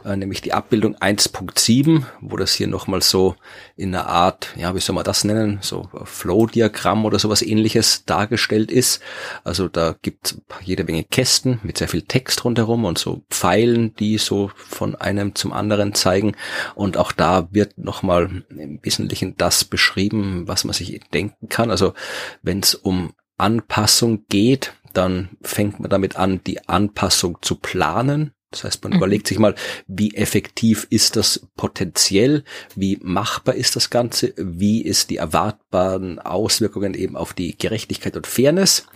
[0.06, 3.36] äh, nämlich die Abbildung 1.7, wo das hier nochmal so
[3.76, 8.72] in einer Art, ja, wie soll man das nennen, so Flow-Diagramm oder sowas ähnliches dargestellt
[8.72, 9.02] ist.
[9.44, 14.18] Also da gibt jede Menge Kästen mit sehr viel Text rundherum und so Pfeilen, die
[14.18, 16.36] so von einem zum anderen zeigen.
[16.76, 21.72] Und auch da wird nochmal im Wesentlichen das beschrieben, was man sich denken kann.
[21.72, 21.94] Also
[22.42, 28.34] wenn es um Anpassung geht, dann fängt man damit an, die Anpassung zu planen.
[28.52, 28.98] Das heißt, man mhm.
[28.98, 29.56] überlegt sich mal,
[29.88, 32.44] wie effektiv ist das potenziell,
[32.76, 38.28] wie machbar ist das Ganze, wie ist die erwartbaren Auswirkungen eben auf die Gerechtigkeit und
[38.28, 38.88] Fairness?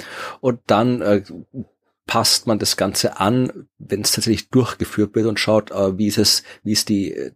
[0.41, 1.23] Und dann äh,
[2.05, 6.17] passt man das Ganze an, wenn es tatsächlich durchgeführt wird und schaut, äh, wie ist
[6.17, 7.31] es, wie ist die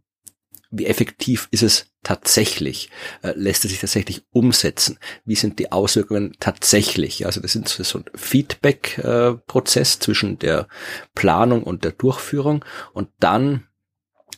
[0.69, 2.89] wie effektiv ist es tatsächlich?
[3.21, 4.97] Äh, lässt es sich tatsächlich umsetzen?
[5.25, 7.25] Wie sind die Auswirkungen tatsächlich?
[7.25, 10.67] Also das ist so ein Feedback-Prozess äh, zwischen der
[11.15, 13.63] Planung und der Durchführung und dann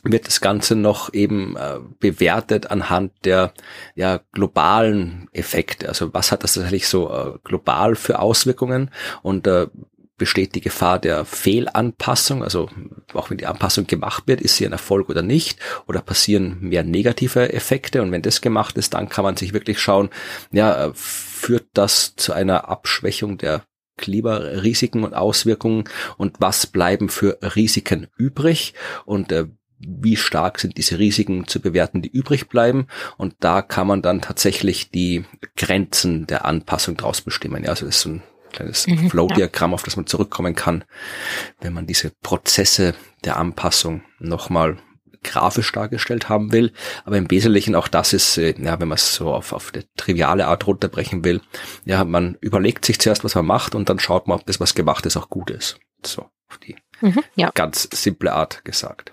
[0.02, 3.52] wird das Ganze noch eben äh, bewertet anhand der
[3.94, 5.88] ja, globalen Effekte.
[5.88, 8.90] Also was hat das tatsächlich so global für Auswirkungen
[9.22, 9.46] und
[10.20, 12.68] besteht die Gefahr der Fehlanpassung, also
[13.14, 16.84] auch wenn die Anpassung gemacht wird, ist sie ein Erfolg oder nicht, oder passieren mehr
[16.84, 20.10] negative Effekte und wenn das gemacht ist, dann kann man sich wirklich schauen,
[20.52, 23.62] ja, führt das zu einer Abschwächung der
[23.96, 25.84] Klimarisiken und Auswirkungen
[26.18, 28.74] und was bleiben für Risiken übrig
[29.06, 29.46] und äh,
[29.78, 32.86] wie stark sind diese Risiken zu bewerten, die übrig bleiben.
[33.16, 35.24] Und da kann man dann tatsächlich die
[35.56, 37.64] Grenzen der Anpassung draus bestimmen.
[37.64, 39.74] Ja, also das ist ein kleines mhm, Flow-Diagramm, ja.
[39.74, 40.84] auf das man zurückkommen kann,
[41.60, 44.78] wenn man diese Prozesse der Anpassung nochmal
[45.22, 46.72] grafisch dargestellt haben will.
[47.04, 49.84] Aber im Wesentlichen auch das ist, äh, ja, wenn man es so auf, auf eine
[49.96, 51.40] triviale Art runterbrechen will,
[51.84, 54.74] ja, man überlegt sich zuerst, was man macht und dann schaut man, ob das, was
[54.74, 55.78] gemacht ist, auch gut ist.
[56.04, 57.50] So, auf die mhm, ja.
[57.54, 59.12] ganz simple Art gesagt.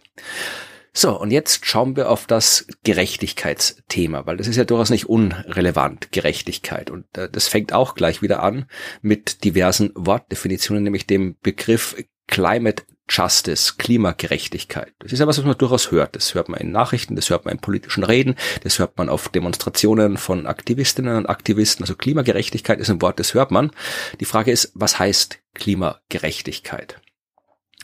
[1.00, 6.12] So, und jetzt schauen wir auf das Gerechtigkeitsthema, weil das ist ja durchaus nicht unrelevant,
[6.12, 6.90] Gerechtigkeit.
[6.90, 8.66] Und äh, das fängt auch gleich wieder an
[9.04, 14.92] mit diversen Wortdefinitionen, nämlich dem Begriff Climate Justice, Klimagerechtigkeit.
[14.98, 16.16] Das ist ja was, was man durchaus hört.
[16.16, 18.34] Das hört man in Nachrichten, das hört man in politischen Reden,
[18.64, 21.84] das hört man auf Demonstrationen von Aktivistinnen und Aktivisten.
[21.84, 23.70] Also Klimagerechtigkeit ist ein Wort, das hört man.
[24.20, 27.00] Die Frage ist, was heißt Klimagerechtigkeit?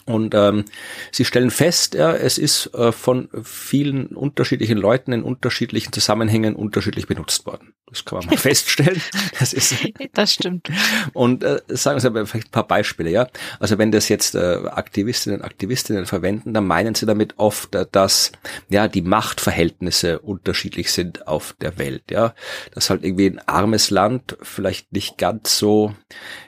[0.06, 0.66] Und ähm,
[1.12, 7.08] sie stellen fest, ja, es ist äh, von vielen unterschiedlichen Leuten in unterschiedlichen Zusammenhängen unterschiedlich
[7.08, 7.74] benutzt worden.
[7.94, 9.02] Das kann man mal feststellen.
[9.40, 9.76] Das ist
[10.14, 10.70] das stimmt.
[11.14, 13.28] Und äh, sagen Sie aber vielleicht ein paar Beispiele, ja.
[13.60, 17.86] Also wenn das jetzt äh, Aktivistinnen und Aktivistinnen verwenden, dann meinen sie damit oft, äh,
[17.92, 18.32] dass
[18.70, 22.34] ja die Machtverhältnisse unterschiedlich sind auf der Welt, ja.
[22.74, 25.94] Dass halt irgendwie ein armes Land vielleicht nicht ganz so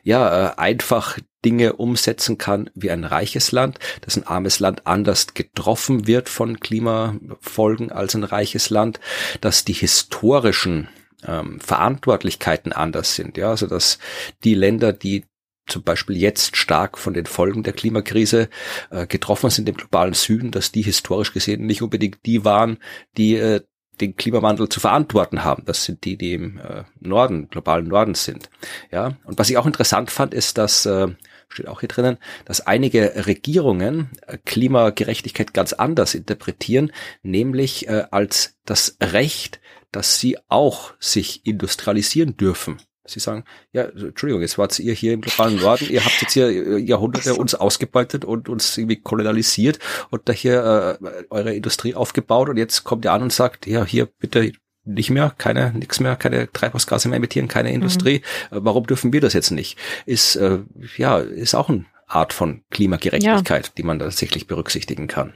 [0.03, 5.35] ja äh, einfach Dinge umsetzen kann wie ein reiches Land, dass ein armes Land anders
[5.35, 8.99] getroffen wird von Klimafolgen als ein reiches Land,
[9.41, 10.89] dass die historischen
[11.25, 13.37] ähm, Verantwortlichkeiten anders sind.
[13.37, 13.99] Ja, also dass
[14.43, 15.25] die Länder, die
[15.67, 18.49] zum Beispiel jetzt stark von den Folgen der Klimakrise
[18.91, 22.77] äh, getroffen sind im globalen Süden, dass die historisch gesehen nicht unbedingt die waren,
[23.17, 23.61] die äh,
[24.01, 25.63] den Klimawandel zu verantworten haben.
[25.65, 28.49] Das sind die, die im äh, Norden, globalen Norden sind.
[28.91, 31.07] Ja, und was ich auch interessant fand, ist, dass äh,
[31.55, 36.91] steht auch hier drinnen, dass einige Regierungen äh, Klimagerechtigkeit ganz anders interpretieren,
[37.23, 39.59] nämlich äh, als das Recht,
[39.91, 42.77] dass sie auch sich industrialisieren dürfen.
[43.07, 46.47] Sie sagen, ja, Entschuldigung, jetzt wart ihr hier im globalen Norden, ihr habt jetzt hier
[46.47, 52.49] äh, Jahrhunderte uns ausgebeutet und uns irgendwie kolonialisiert und da hier äh, eure Industrie aufgebaut
[52.49, 54.51] und jetzt kommt ihr an und sagt, ja, hier bitte
[54.85, 57.65] nicht mehr, keine, nichts mehr, keine Treibhausgase mehr emittieren, keine.
[57.73, 58.21] Industrie.
[58.51, 58.57] Mhm.
[58.63, 59.77] Warum dürfen wir das jetzt nicht?
[60.05, 60.59] Ist, äh,
[60.97, 63.73] ja, ist auch eine Art von Klimagerechtigkeit, ja.
[63.77, 65.33] die man tatsächlich berücksichtigen kann.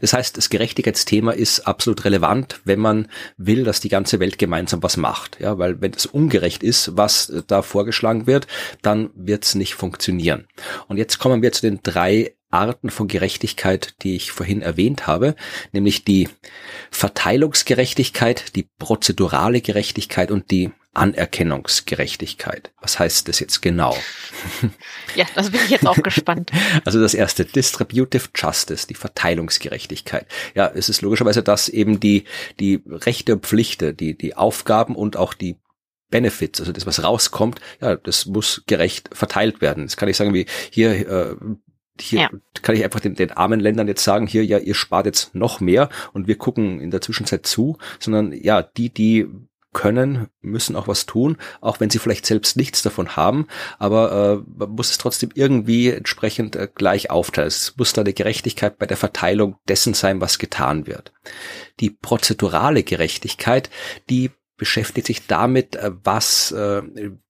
[0.00, 4.82] Das heißt, das Gerechtigkeitsthema ist absolut relevant, wenn man will, dass die ganze Welt gemeinsam
[4.82, 5.38] was macht.
[5.40, 8.46] Ja, weil wenn es ungerecht ist, was da vorgeschlagen wird,
[8.82, 10.48] dann wird es nicht funktionieren.
[10.88, 15.36] Und jetzt kommen wir zu den drei Arten von Gerechtigkeit, die ich vorhin erwähnt habe,
[15.72, 16.28] nämlich die
[16.90, 22.72] Verteilungsgerechtigkeit, die prozedurale Gerechtigkeit und die Anerkennungsgerechtigkeit.
[22.80, 23.96] Was heißt das jetzt genau?
[25.16, 26.50] Ja, das bin ich jetzt auch gespannt.
[26.84, 30.26] Also das erste, Distributive Justice, die Verteilungsgerechtigkeit.
[30.54, 32.24] Ja, es ist logischerweise, dass eben die,
[32.58, 35.56] die Rechte und Pflichten, die, die Aufgaben und auch die
[36.10, 39.84] Benefits, also das, was rauskommt, ja, das muss gerecht verteilt werden.
[39.84, 41.36] Das kann ich sagen, wie hier, äh,
[42.00, 42.30] hier ja.
[42.62, 45.60] kann ich einfach den, den armen Ländern jetzt sagen, hier, ja, ihr spart jetzt noch
[45.60, 49.28] mehr und wir gucken in der Zwischenzeit zu, sondern ja, die, die
[49.72, 53.46] können, müssen auch was tun, auch wenn sie vielleicht selbst nichts davon haben,
[53.78, 57.48] aber äh, man muss es trotzdem irgendwie entsprechend äh, gleich aufteilen.
[57.48, 61.12] Es muss da eine Gerechtigkeit bei der Verteilung dessen sein, was getan wird.
[61.78, 63.70] Die prozedurale Gerechtigkeit,
[64.08, 64.30] die
[64.60, 66.82] beschäftigt sich damit, äh, was äh,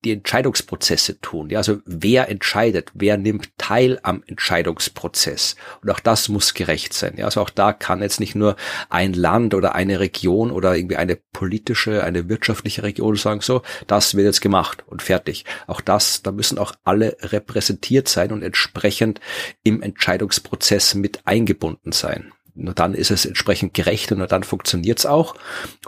[0.04, 1.48] die Entscheidungsprozesse tun.
[1.48, 5.54] Ja, also wer entscheidet, wer nimmt teil am Entscheidungsprozess.
[5.80, 7.14] Und auch das muss gerecht sein.
[7.16, 8.56] Ja, also auch da kann jetzt nicht nur
[8.88, 14.16] ein Land oder eine Region oder irgendwie eine politische, eine wirtschaftliche Region sagen, so, das
[14.16, 15.44] wird jetzt gemacht und fertig.
[15.68, 19.20] Auch das, da müssen auch alle repräsentiert sein und entsprechend
[19.62, 22.32] im Entscheidungsprozess mit eingebunden sein.
[22.56, 25.36] Nur dann ist es entsprechend gerecht und nur dann funktioniert es auch.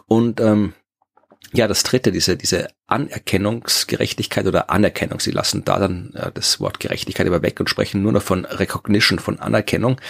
[0.06, 0.74] Und ähm,
[1.52, 5.20] ja, das dritte, diese, diese Anerkennungsgerechtigkeit oder Anerkennung.
[5.20, 8.44] Sie lassen da dann äh, das Wort Gerechtigkeit über weg und sprechen nur noch von
[8.44, 10.00] Recognition, von Anerkennung.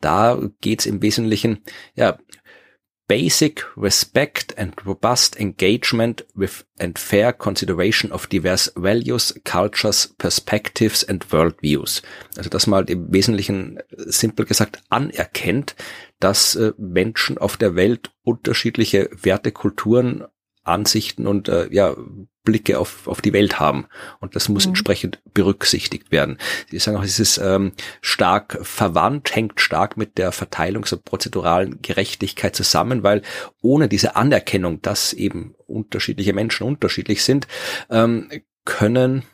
[0.00, 2.18] Da geht's im Wesentlichen, ja,
[3.06, 11.30] basic respect and robust engagement with and fair consideration of diverse values, cultures, perspectives and
[11.30, 12.02] worldviews.
[12.36, 15.76] Also dass man im Wesentlichen simpel gesagt anerkennt,
[16.18, 20.24] dass äh, Menschen auf der Welt unterschiedliche Werte, Kulturen
[20.64, 21.94] Ansichten und äh, ja,
[22.44, 23.86] Blicke auf, auf die Welt haben.
[24.20, 24.70] Und das muss mhm.
[24.70, 26.38] entsprechend berücksichtigt werden.
[26.70, 27.72] Sie sagen auch, es ist ähm,
[28.02, 33.22] stark verwandt, hängt stark mit der Verteilungs- und prozeduralen Gerechtigkeit zusammen, weil
[33.62, 37.48] ohne diese Anerkennung, dass eben unterschiedliche Menschen unterschiedlich sind,
[37.90, 38.28] ähm,
[38.64, 39.24] können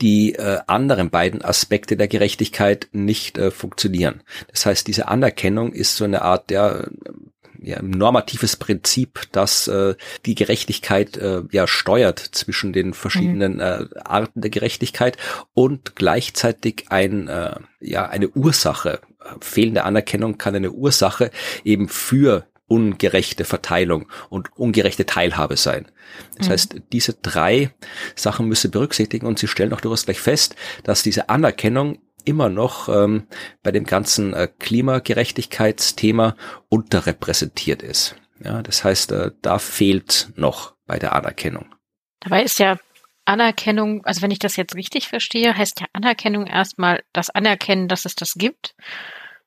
[0.00, 4.22] die äh, anderen beiden Aspekte der Gerechtigkeit nicht äh, funktionieren.
[4.48, 6.90] Das heißt, diese Anerkennung ist so eine Art der
[7.62, 9.94] ja, normatives Prinzip, das äh,
[10.26, 13.60] die Gerechtigkeit äh, ja steuert zwischen den verschiedenen mhm.
[13.60, 15.16] äh, Arten der Gerechtigkeit
[15.54, 19.00] und gleichzeitig ein äh, ja eine Ursache
[19.40, 21.30] fehlende Anerkennung kann eine Ursache
[21.64, 25.86] eben für ungerechte Verteilung und ungerechte Teilhabe sein.
[26.38, 26.52] Das mhm.
[26.52, 27.70] heißt, diese drei
[28.16, 32.88] Sachen müssen berücksichtigen und sie stellen auch durchaus gleich fest, dass diese Anerkennung immer noch
[32.88, 33.26] ähm,
[33.62, 36.36] bei dem ganzen äh, Klimagerechtigkeitsthema
[36.68, 38.16] unterrepräsentiert ist.
[38.42, 41.74] Ja, das heißt, äh, da fehlt noch bei der Anerkennung.
[42.20, 42.78] Dabei ist ja
[43.24, 48.04] Anerkennung, also wenn ich das jetzt richtig verstehe, heißt ja Anerkennung erstmal das Anerkennen, dass
[48.04, 48.74] es das gibt.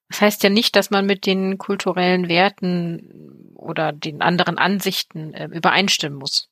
[0.09, 5.45] Das heißt ja nicht, dass man mit den kulturellen Werten oder den anderen Ansichten äh,
[5.45, 6.49] übereinstimmen muss,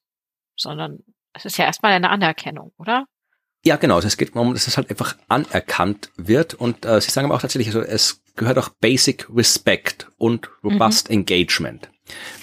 [0.55, 0.99] sondern
[1.33, 3.05] es ist ja erstmal eine Anerkennung, oder?
[3.65, 3.95] Ja, genau.
[3.95, 6.53] Also es geht darum, dass es halt einfach anerkannt wird.
[6.53, 11.09] Und äh, Sie sagen aber auch tatsächlich, also es gehört auch Basic Respect und Robust
[11.09, 11.19] mhm.
[11.19, 11.89] Engagement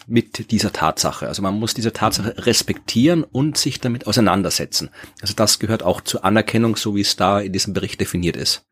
[0.07, 1.29] mit dieser Tatsache.
[1.29, 4.91] Also man muss diese Tatsache respektieren und sich damit auseinandersetzen.
[5.21, 8.67] Also das gehört auch zur Anerkennung, so wie es da in diesem Bericht definiert ist.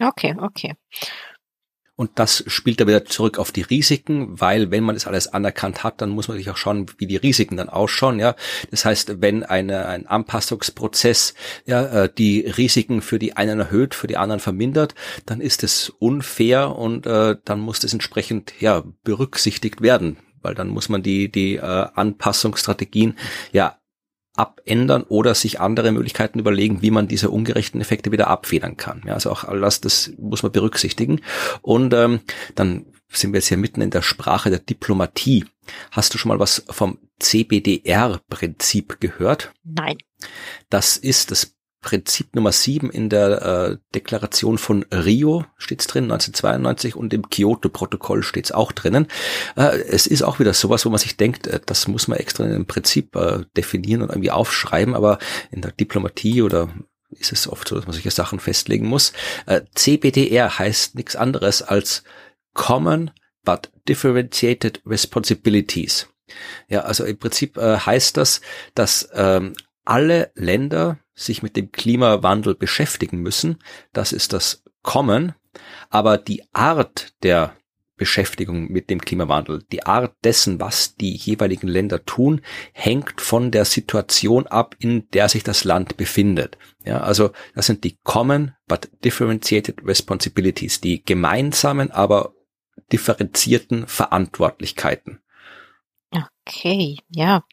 [0.00, 0.74] Okay, okay.
[1.94, 5.84] Und das spielt da wieder zurück auf die Risiken, weil wenn man das alles anerkannt
[5.84, 8.18] hat, dann muss man sich auch schauen, wie die Risiken dann ausschauen.
[8.18, 8.34] Ja,
[8.70, 11.34] das heißt, wenn eine, ein Anpassungsprozess
[11.66, 14.94] ja äh, die Risiken für die einen erhöht, für die anderen vermindert,
[15.26, 20.68] dann ist es unfair und äh, dann muss das entsprechend ja berücksichtigt werden, weil dann
[20.68, 23.18] muss man die die äh, Anpassungsstrategien
[23.52, 23.76] ja
[24.34, 29.02] abändern oder sich andere Möglichkeiten überlegen, wie man diese ungerechten Effekte wieder abfedern kann.
[29.06, 31.20] Ja, also auch all das, das muss man berücksichtigen.
[31.60, 32.20] Und ähm,
[32.54, 35.44] dann sind wir jetzt hier mitten in der Sprache der Diplomatie.
[35.90, 39.52] Hast du schon mal was vom CBDR-Prinzip gehört?
[39.64, 39.98] Nein.
[40.70, 46.96] Das ist das Prinzip Nummer sieben in der äh, Deklaration von Rio steht's drin, 1992
[46.96, 49.08] und im Kyoto-Protokoll steht's auch drinnen.
[49.56, 52.44] Äh, es ist auch wieder sowas, wo man sich denkt, äh, das muss man extra
[52.44, 55.18] einem Prinzip äh, definieren und irgendwie aufschreiben, aber
[55.50, 56.70] in der Diplomatie oder
[57.10, 59.12] ist es oft so, dass man solche Sachen festlegen muss.
[59.46, 62.04] Äh, CBDR heißt nichts anderes als
[62.54, 63.10] Common
[63.44, 66.08] but Differentiated Responsibilities.
[66.68, 68.40] Ja, also im Prinzip äh, heißt das,
[68.74, 69.54] dass ähm,
[69.84, 73.58] alle Länder sich mit dem Klimawandel beschäftigen müssen.
[73.92, 75.34] Das ist das Kommen.
[75.90, 77.56] Aber die Art der
[78.02, 79.62] Beschäftigung mit dem Klimawandel.
[79.70, 82.40] Die Art dessen, was die jeweiligen Länder tun,
[82.72, 86.58] hängt von der Situation ab, in der sich das Land befindet.
[86.84, 92.34] Ja, also das sind die common but differentiated responsibilities, die gemeinsamen, aber
[92.90, 95.20] differenzierten Verantwortlichkeiten.
[96.10, 97.44] Okay, ja,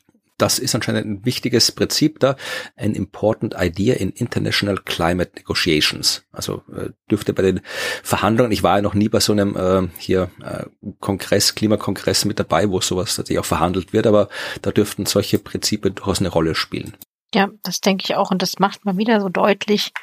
[0.41, 2.35] das ist anscheinend ein wichtiges Prinzip da,
[2.75, 6.25] an important idea in international climate negotiations.
[6.31, 7.61] Also äh, dürfte bei den
[8.03, 10.65] Verhandlungen, ich war ja noch nie bei so einem äh, hier äh,
[10.99, 14.29] Kongress, Klimakongress mit dabei, wo sowas tatsächlich auch verhandelt wird, aber
[14.61, 16.95] da dürften solche Prinzipien durchaus eine Rolle spielen.
[17.33, 19.93] Ja, das denke ich auch und das macht mal wieder so deutlich,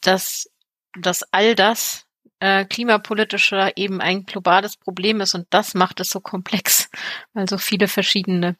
[0.00, 0.50] dass,
[0.98, 2.06] dass all das
[2.40, 6.88] äh, klimapolitischer eben ein globales Problem ist und das macht es so komplex,
[7.34, 8.56] weil so viele verschiedene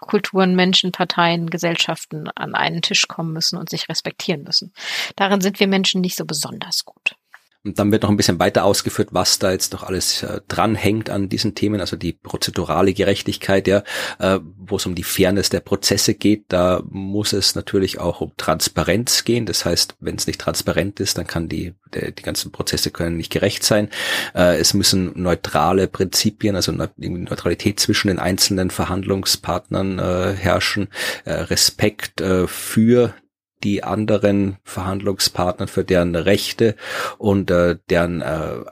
[0.00, 4.72] Kulturen, Menschen, Parteien, Gesellschaften an einen Tisch kommen müssen und sich respektieren müssen.
[5.16, 7.16] Darin sind wir Menschen nicht so besonders gut.
[7.68, 11.10] Und dann wird noch ein bisschen weiter ausgeführt, was da jetzt noch alles äh, dranhängt
[11.10, 13.82] an diesen Themen, also die prozedurale Gerechtigkeit, ja,
[14.18, 18.32] äh, wo es um die Fairness der Prozesse geht, da muss es natürlich auch um
[18.38, 19.44] Transparenz gehen.
[19.44, 23.18] Das heißt, wenn es nicht transparent ist, dann kann die, die, die ganzen Prozesse können
[23.18, 23.90] nicht gerecht sein.
[24.34, 30.88] Äh, es müssen neutrale Prinzipien, also Neutralität zwischen den einzelnen Verhandlungspartnern äh, herrschen,
[31.26, 33.12] äh, Respekt äh, für
[33.62, 36.76] die anderen Verhandlungspartner für deren Rechte
[37.18, 38.64] und äh, deren äh,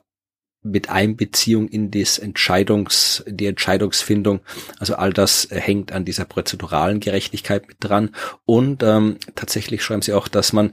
[0.67, 4.41] mit Einbeziehung in das Entscheidungs, die Entscheidungsfindung.
[4.79, 8.11] Also all das hängt an dieser prozeduralen Gerechtigkeit mit dran.
[8.45, 10.73] Und ähm, tatsächlich schreiben sie auch, dass man,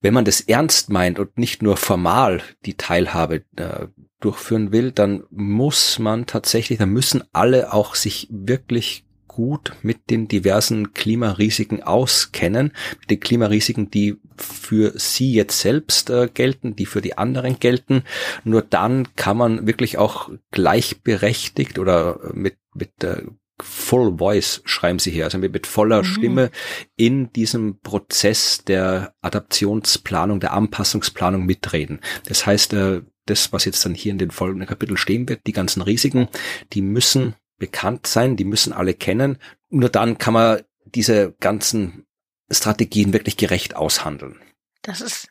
[0.00, 3.86] wenn man das ernst meint und nicht nur formal die Teilhabe äh,
[4.20, 10.28] durchführen will, dann muss man tatsächlich, dann müssen alle auch sich wirklich gut mit den
[10.28, 17.00] diversen Klimarisiken auskennen, mit den Klimarisiken, die für sie jetzt selbst äh, gelten, die für
[17.00, 18.04] die anderen gelten.
[18.44, 23.22] Nur dann kann man wirklich auch gleichberechtigt oder mit, mit äh,
[23.60, 26.06] Full Voice schreiben sie hier, also mit, mit voller mhm.
[26.06, 26.50] Stimme
[26.96, 32.00] in diesem Prozess der Adaptionsplanung, der Anpassungsplanung mitreden.
[32.26, 35.52] Das heißt, äh, das, was jetzt dann hier in den folgenden Kapiteln stehen wird, die
[35.52, 36.28] ganzen Risiken,
[36.72, 39.38] die müssen bekannt sein, die müssen alle kennen.
[39.70, 42.04] Nur dann kann man diese ganzen
[42.50, 44.40] Strategien wirklich gerecht aushandeln.
[44.82, 45.28] Das ist,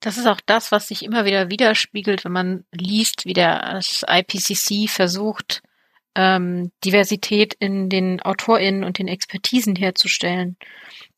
[0.00, 4.90] das ist auch das, was sich immer wieder widerspiegelt, wenn man liest, wie das IPCC
[4.90, 5.62] versucht,
[6.14, 10.56] ähm, Diversität in den AutorInnen und den Expertisen herzustellen,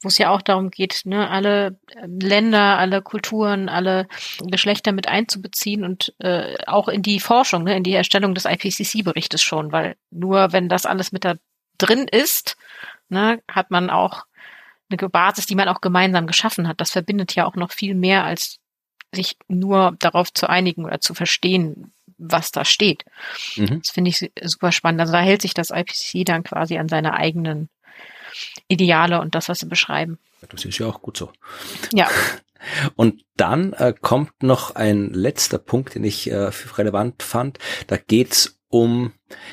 [0.03, 4.07] wo es ja auch darum geht, ne, alle ähm, Länder, alle Kulturen, alle
[4.41, 9.43] Geschlechter mit einzubeziehen und äh, auch in die Forschung, ne, in die Erstellung des IPCC-Berichtes
[9.43, 11.35] schon, weil nur wenn das alles mit da
[11.79, 12.57] drin ist,
[13.09, 14.25] ne, hat man auch
[14.91, 16.81] eine Basis, die man auch gemeinsam geschaffen hat.
[16.81, 18.59] Das verbindet ja auch noch viel mehr als
[19.15, 21.93] sich nur darauf zu einigen oder zu verstehen,
[22.23, 23.05] was da steht.
[23.57, 23.81] Mhm.
[23.81, 25.01] Das finde ich super spannend.
[25.01, 27.69] Also da hält sich das IPCC dann quasi an seine eigenen
[28.69, 30.19] Ideale und das, was sie beschreiben.
[30.49, 31.31] Das ist ja auch gut so.
[31.93, 32.09] Ja.
[32.95, 37.59] Und dann äh, kommt noch ein letzter Punkt, den ich äh, relevant fand.
[37.89, 39.13] Da geht's um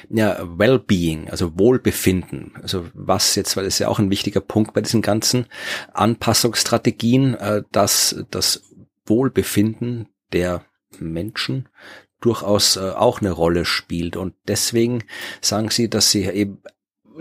[0.10, 2.54] ja, Wellbeing, also Wohlbefinden.
[2.62, 5.48] Also was jetzt, weil es ja auch ein wichtiger Punkt bei diesen ganzen
[5.94, 8.64] Anpassungsstrategien, äh, dass das
[9.06, 10.64] Wohlbefinden der
[11.00, 11.68] Menschen
[12.22, 14.18] durchaus äh, auch eine Rolle spielt.
[14.18, 15.04] Und deswegen
[15.42, 16.62] sagen sie, dass sie eben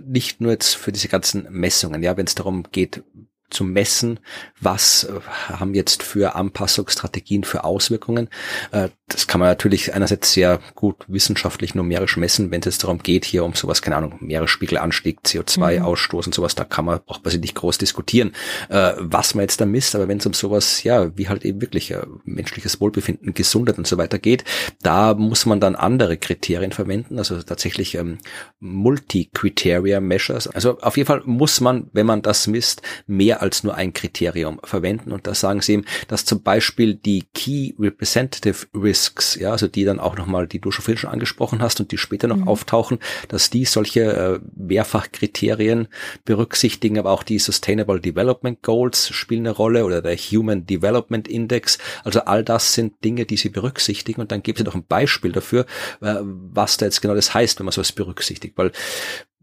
[0.04, 3.02] nicht nur jetzt für diese ganzen Messungen, ja, wenn es darum geht,
[3.50, 4.20] zu messen,
[4.60, 8.28] was äh, haben jetzt für Anpassungsstrategien für Auswirkungen.
[8.72, 12.98] Äh, das kann man natürlich einerseits sehr gut wissenschaftlich numerisch messen, wenn es jetzt darum
[12.98, 16.26] geht, hier um sowas, keine Ahnung, Meeresspiegelanstieg, CO2-Ausstoß mhm.
[16.26, 18.32] und sowas, da kann man, braucht man sich nicht groß diskutieren,
[18.68, 21.62] äh, was man jetzt da misst, aber wenn es um sowas, ja, wie halt eben
[21.62, 21.94] wirklich
[22.24, 24.44] menschliches Wohlbefinden, Gesundheit und so weiter geht,
[24.82, 28.18] da muss man dann andere Kriterien verwenden, also tatsächlich ähm,
[28.60, 30.48] Multi-Criteria Measures.
[30.48, 34.60] Also auf jeden Fall muss man, wenn man das misst, mehr als nur ein Kriterium
[34.64, 35.12] verwenden.
[35.12, 39.84] Und da sagen sie ihm, dass zum Beispiel die Key Representative Risks, ja, also die
[39.84, 42.48] dann auch nochmal, die du schon vorhin schon angesprochen hast und die später noch mhm.
[42.48, 45.88] auftauchen, dass die solche äh, Mehrfachkriterien
[46.24, 51.78] berücksichtigen, aber auch die Sustainable Development Goals spielen eine Rolle oder der Human Development Index.
[52.04, 54.20] Also all das sind Dinge, die sie berücksichtigen.
[54.20, 55.66] Und dann gibt es noch ein Beispiel dafür,
[56.00, 58.56] äh, was da jetzt genau das heißt, wenn man sowas berücksichtigt.
[58.56, 58.72] Weil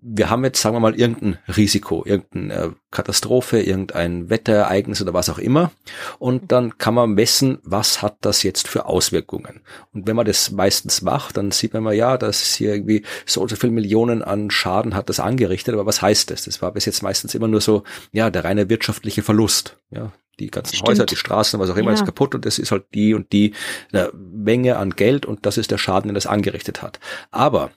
[0.08, 5.30] wir haben jetzt, sagen wir mal, irgendein Risiko, irgendeine äh, Katastrophe, irgendein Wetterereignis oder was
[5.30, 5.72] auch immer.
[6.20, 9.62] Und dann kann man messen, was hat das jetzt für Auswirkungen.
[9.94, 13.42] Und wenn man das meistens macht, dann sieht man mal, ja, dass hier irgendwie so
[13.42, 15.74] und so viele Millionen an Schaden hat das angerichtet.
[15.74, 16.44] Aber was heißt das?
[16.44, 19.80] Das war bis jetzt meistens immer nur so, ja, der reine wirtschaftliche Verlust.
[19.90, 20.90] Ja, Die ganzen Stimmt.
[20.90, 21.96] Häuser, die Straßen, was auch immer ja.
[21.96, 23.54] ist kaputt und es ist halt die und die
[23.94, 27.00] äh, Menge an Geld und das ist der Schaden, den das angerichtet hat.
[27.32, 27.72] Aber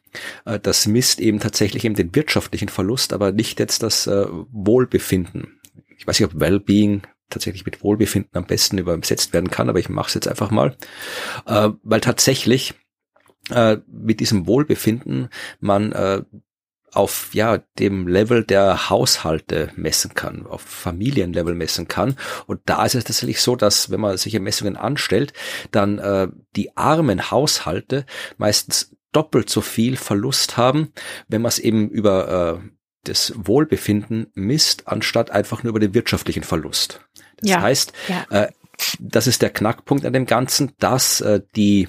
[0.45, 5.61] äh, das misst eben tatsächlich eben den wirtschaftlichen Verlust, aber nicht jetzt das äh, Wohlbefinden.
[5.97, 9.89] Ich weiß nicht, ob Wellbeing tatsächlich mit Wohlbefinden am besten übersetzt werden kann, aber ich
[9.89, 10.77] mache es jetzt einfach mal,
[11.47, 12.75] äh, weil tatsächlich
[13.51, 15.29] äh, mit diesem Wohlbefinden
[15.61, 16.23] man äh,
[16.99, 22.17] auf ja dem Level der Haushalte messen kann, auf Familienlevel messen kann.
[22.47, 25.33] Und da ist es tatsächlich so, dass wenn man solche Messungen anstellt,
[25.71, 26.27] dann äh,
[26.57, 28.05] die armen Haushalte
[28.37, 30.93] meistens doppelt so viel Verlust haben,
[31.29, 32.69] wenn man es eben über äh,
[33.05, 37.01] das Wohlbefinden misst, anstatt einfach nur über den wirtschaftlichen Verlust.
[37.37, 38.27] Das ja, heißt, ja.
[38.31, 38.49] Äh,
[39.01, 41.89] das ist der Knackpunkt an dem Ganzen, dass äh, die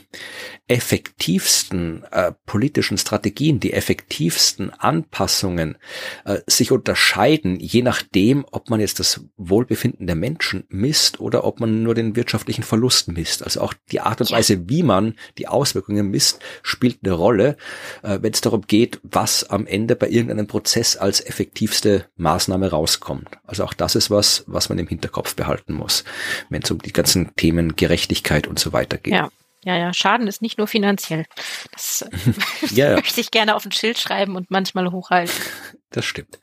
[0.68, 5.78] effektivsten äh, politischen Strategien, die effektivsten Anpassungen
[6.26, 11.60] äh, sich unterscheiden, je nachdem, ob man jetzt das Wohlbefinden der Menschen misst oder ob
[11.60, 13.44] man nur den wirtschaftlichen Verlust misst.
[13.44, 17.58] Also auch die Art und Weise, wie man die Auswirkungen misst, spielt eine Rolle,
[18.04, 23.30] äh, wenn es darum geht, was am Ende bei irgendeinem Prozess als effektivste Maßnahme rauskommt.
[23.46, 26.04] Also auch das ist was, was man im Hinterkopf behalten muss,
[26.50, 29.14] wenn es um die ganzen Themen Gerechtigkeit und so weiter geht.
[29.14, 29.30] Ja.
[29.66, 31.26] Ja, ja, Schaden ist nicht nur finanziell.
[31.74, 32.06] Das
[32.72, 32.96] ja, ja.
[32.96, 35.36] möchte ich gerne auf ein Schild schreiben und manchmal hochhalten.
[35.92, 36.40] Das stimmt.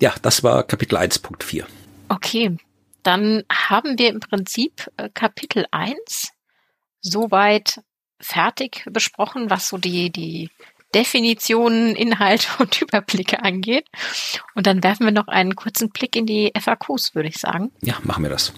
[0.00, 1.64] Ja, das war Kapitel 1.4.
[2.08, 2.56] Okay,
[3.02, 6.30] dann haben wir im Prinzip äh, Kapitel 1
[7.00, 7.80] soweit
[8.20, 10.50] fertig besprochen, was so die, die
[10.94, 13.86] Definitionen, Inhalte und Überblicke angeht.
[14.54, 17.72] Und dann werfen wir noch einen kurzen Blick in die FAQs, würde ich sagen.
[17.82, 18.52] Ja, machen wir das.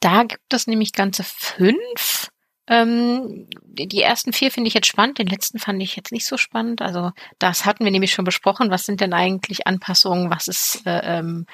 [0.00, 2.28] Da gibt es nämlich ganze fünf
[2.68, 6.36] ähm, die ersten vier finde ich jetzt spannend, den letzten fand ich jetzt nicht so
[6.36, 6.82] spannend.
[6.82, 8.70] Also das hatten wir nämlich schon besprochen.
[8.70, 10.30] Was sind denn eigentlich Anpassungen?
[10.30, 11.46] Was ist äh, ähm,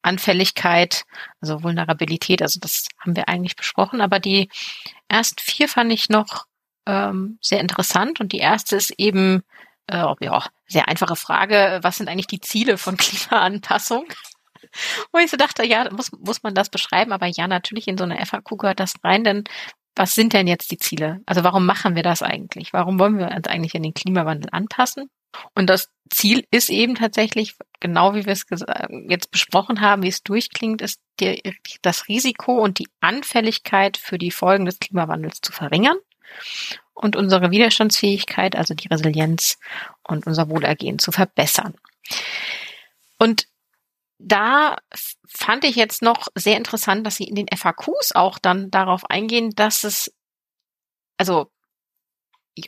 [0.00, 1.04] Anfälligkeit,
[1.40, 2.40] also Vulnerabilität?
[2.40, 4.00] Also das haben wir eigentlich besprochen.
[4.00, 4.48] Aber die
[5.08, 6.46] ersten vier fand ich noch
[6.86, 8.20] ähm, sehr interessant.
[8.20, 9.42] Und die erste ist eben,
[9.86, 14.06] äh, ja, sehr einfache Frage, was sind eigentlich die Ziele von Klimaanpassung?
[15.12, 18.04] Wo ich so dachte, ja, muss, muss man das beschreiben, aber ja, natürlich in so
[18.04, 19.44] eine FAQ gehört das rein, denn
[19.96, 21.20] was sind denn jetzt die Ziele?
[21.26, 22.72] Also warum machen wir das eigentlich?
[22.72, 25.08] Warum wollen wir uns eigentlich an den Klimawandel anpassen?
[25.54, 28.46] Und das Ziel ist eben tatsächlich, genau wie wir es
[29.08, 31.42] jetzt besprochen haben, wie es durchklingt, ist die,
[31.82, 35.98] das Risiko und die Anfälligkeit für die Folgen des Klimawandels zu verringern
[36.92, 39.58] und unsere Widerstandsfähigkeit, also die Resilienz
[40.02, 41.74] und unser Wohlergehen zu verbessern.
[43.18, 43.46] Und
[44.18, 44.76] da
[45.26, 49.50] fand ich jetzt noch sehr interessant, dass sie in den FAQs auch dann darauf eingehen,
[49.54, 50.14] dass es
[51.16, 51.50] also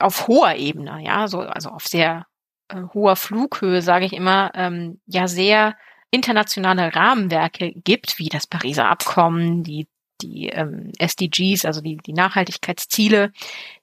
[0.00, 2.26] auf hoher Ebene, ja, so also auf sehr
[2.68, 5.76] äh, hoher Flughöhe, sage ich immer, ähm, ja sehr
[6.10, 9.86] internationale Rahmenwerke gibt, wie das Pariser Abkommen, die
[10.22, 13.32] die ähm, SDGs, also die, die Nachhaltigkeitsziele,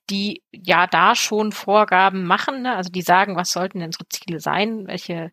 [0.10, 2.76] die ja da schon Vorgaben machen, ne?
[2.76, 5.32] also die sagen, was sollten denn unsere Ziele sein, welche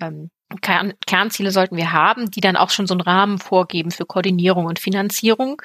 [0.00, 0.30] ähm,
[0.62, 4.66] Kern, Kernziele sollten wir haben, die dann auch schon so einen Rahmen vorgeben für Koordinierung
[4.66, 5.60] und Finanzierung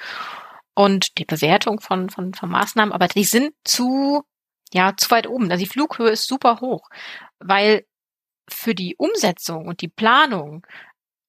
[0.74, 4.24] und die Bewertung von, von, von Maßnahmen, aber die sind zu,
[4.72, 5.50] ja, zu weit oben.
[5.50, 6.88] Also die Flughöhe ist super hoch,
[7.38, 7.86] weil
[8.48, 10.66] für die Umsetzung und die Planung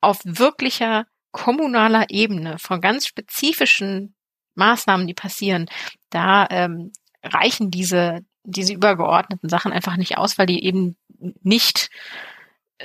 [0.01, 4.15] auf wirklicher kommunaler Ebene von ganz spezifischen
[4.55, 5.67] Maßnahmen, die passieren,
[6.09, 6.91] da ähm,
[7.23, 10.97] reichen diese, diese übergeordneten Sachen einfach nicht aus, weil die eben
[11.41, 11.89] nicht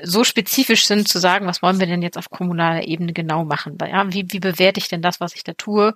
[0.03, 3.77] so spezifisch sind, zu sagen, was wollen wir denn jetzt auf kommunaler Ebene genau machen?
[3.81, 5.95] Ja, wie, wie bewerte ich denn das, was ich da tue?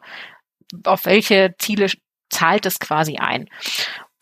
[0.85, 1.91] Auf welche Ziele
[2.31, 3.49] zahlt es quasi ein?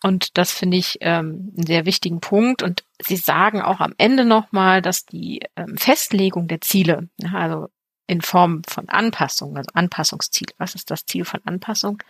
[0.03, 2.61] Und das finde ich ähm, einen sehr wichtigen Punkt.
[2.61, 7.69] Und Sie sagen auch am Ende nochmal, dass die ähm, Festlegung der Ziele, also
[8.05, 12.03] in Form von Anpassung, also Anpassungsziel, was ist das Ziel von Anpassung,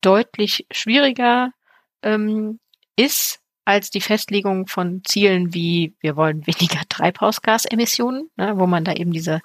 [0.00, 1.52] deutlich schwieriger
[2.02, 2.58] ähm,
[2.96, 3.40] ist
[3.70, 9.12] als die Festlegung von Zielen wie wir wollen weniger Treibhausgasemissionen, ne, wo man da eben
[9.12, 9.40] diese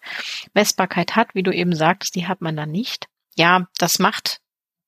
[0.53, 3.07] Messbarkeit hat, wie du eben sagtest, die hat man da nicht.
[3.35, 4.39] Ja, das macht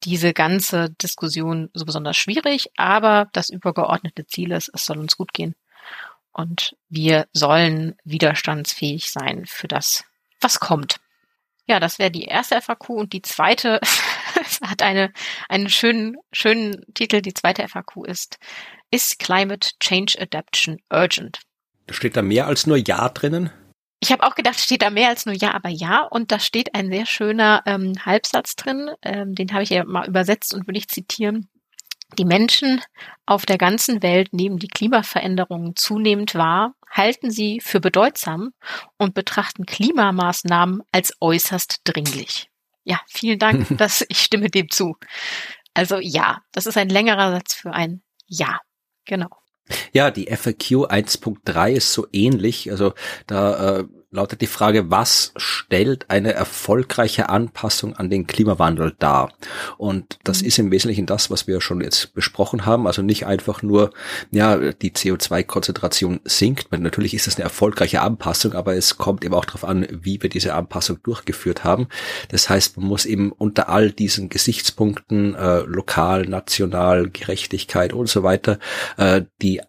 [0.03, 5.33] diese ganze Diskussion so besonders schwierig, aber das übergeordnete Ziel ist, es soll uns gut
[5.33, 5.55] gehen
[6.37, 10.03] und wir sollen widerstandsfähig sein für das,
[10.39, 10.97] was kommt.
[11.65, 13.81] Ja, das wäre die erste FAQ und die zweite
[14.61, 15.11] hat eine,
[15.49, 17.21] einen schönen, schönen Titel.
[17.21, 18.37] Die zweite FAQ ist
[18.91, 21.39] Is Climate Change Adaptation Urgent?
[21.89, 23.51] Steht da mehr als nur Ja drinnen?
[23.99, 26.03] Ich habe auch gedacht, steht da mehr als nur Ja, aber ja.
[26.03, 28.91] Und da steht ein sehr schöner ähm, Halbsatz drin.
[29.01, 31.49] Ähm, den habe ich ja mal übersetzt und will ich zitieren.
[32.17, 32.81] Die Menschen
[33.25, 38.53] auf der ganzen Welt nehmen die Klimaveränderungen zunehmend wahr, halten sie für bedeutsam
[38.97, 42.49] und betrachten Klimamaßnahmen als äußerst dringlich.
[42.85, 44.95] Ja, vielen Dank, dass ich stimme dem zu.
[45.73, 48.59] Also ja, das ist ein längerer Satz für ein Ja.
[49.07, 49.29] Genau.
[49.91, 52.71] Ja, die FAQ 1.3 ist so ähnlich.
[52.71, 52.93] Also
[53.25, 53.83] da äh,
[54.17, 59.31] lautet die Frage, was stellt eine erfolgreiche Anpassung an den Klimawandel dar?
[59.77, 60.47] Und das mhm.
[60.47, 62.87] ist im Wesentlichen das, was wir schon jetzt besprochen haben.
[62.87, 63.91] Also nicht einfach nur,
[64.31, 66.71] ja, die CO2-Konzentration sinkt.
[66.71, 70.29] Natürlich ist das eine erfolgreiche Anpassung, aber es kommt eben auch darauf an, wie wir
[70.29, 71.87] diese Anpassung durchgeführt haben.
[72.29, 78.23] Das heißt, man muss eben unter all diesen Gesichtspunkten, äh, lokal, national, Gerechtigkeit und so
[78.23, 78.59] weiter,
[78.97, 79.61] äh, die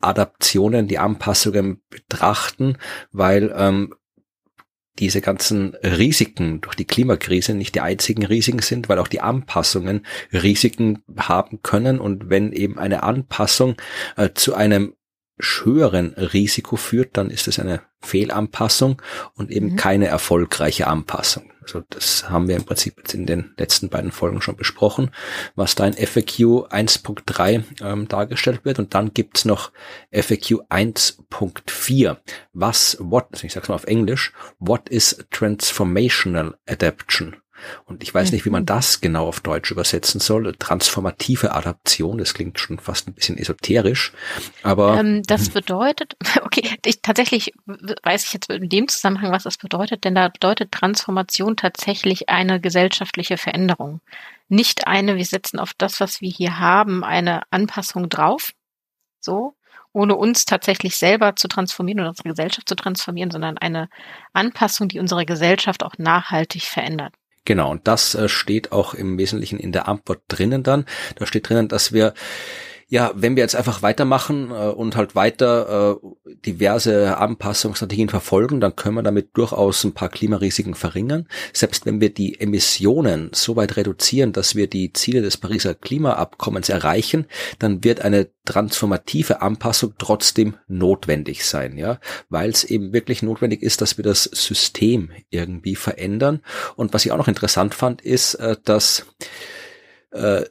[0.00, 2.78] Adaptionen, die Anpassungen betrachten,
[3.12, 3.94] weil ähm,
[4.98, 10.06] diese ganzen Risiken durch die Klimakrise nicht die einzigen Risiken sind, weil auch die Anpassungen
[10.32, 11.98] Risiken haben können.
[11.98, 13.76] Und wenn eben eine Anpassung
[14.16, 14.94] äh, zu einem
[15.38, 19.02] höheren Risiko führt, dann ist es eine Fehlanpassung
[19.34, 19.76] und eben mhm.
[19.76, 21.50] keine erfolgreiche Anpassung.
[21.66, 25.10] Also das haben wir im Prinzip jetzt in den letzten beiden Folgen schon besprochen,
[25.56, 28.78] was da in FAQ 1.3 ähm, dargestellt wird.
[28.78, 29.72] Und dann gibt's noch
[30.12, 32.18] FAQ 1.4.
[32.52, 37.36] Was, what, ich sag's mal auf Englisch, what is transformational adaptation?
[37.84, 38.66] Und ich weiß nicht, wie man mhm.
[38.66, 40.54] das genau auf Deutsch übersetzen soll.
[40.58, 44.12] Transformative Adaption, das klingt schon fast ein bisschen esoterisch,
[44.62, 44.98] aber.
[44.98, 50.04] Ähm, das bedeutet, okay, ich, tatsächlich weiß ich jetzt in dem Zusammenhang, was das bedeutet,
[50.04, 54.00] denn da bedeutet Transformation tatsächlich eine gesellschaftliche Veränderung.
[54.48, 58.52] Nicht eine, wir setzen auf das, was wir hier haben, eine Anpassung drauf.
[59.20, 59.56] So,
[59.96, 63.88] ohne uns tatsächlich selber zu transformieren oder unsere Gesellschaft zu transformieren, sondern eine
[64.34, 67.14] Anpassung, die unsere Gesellschaft auch nachhaltig verändert.
[67.46, 70.84] Genau, und das äh, steht auch im Wesentlichen in der Antwort drinnen dann.
[71.14, 72.12] Da steht drinnen, dass wir
[72.88, 78.76] ja, wenn wir jetzt einfach weitermachen äh, und halt weiter äh, diverse Anpassungsstrategien verfolgen, dann
[78.76, 81.26] können wir damit durchaus ein paar Klimarisiken verringern.
[81.52, 86.68] Selbst wenn wir die Emissionen so weit reduzieren, dass wir die Ziele des Pariser Klimaabkommens
[86.68, 87.26] erreichen,
[87.58, 93.80] dann wird eine transformative Anpassung trotzdem notwendig sein, ja, weil es eben wirklich notwendig ist,
[93.80, 96.40] dass wir das System irgendwie verändern.
[96.76, 99.06] Und was ich auch noch interessant fand, ist, äh, dass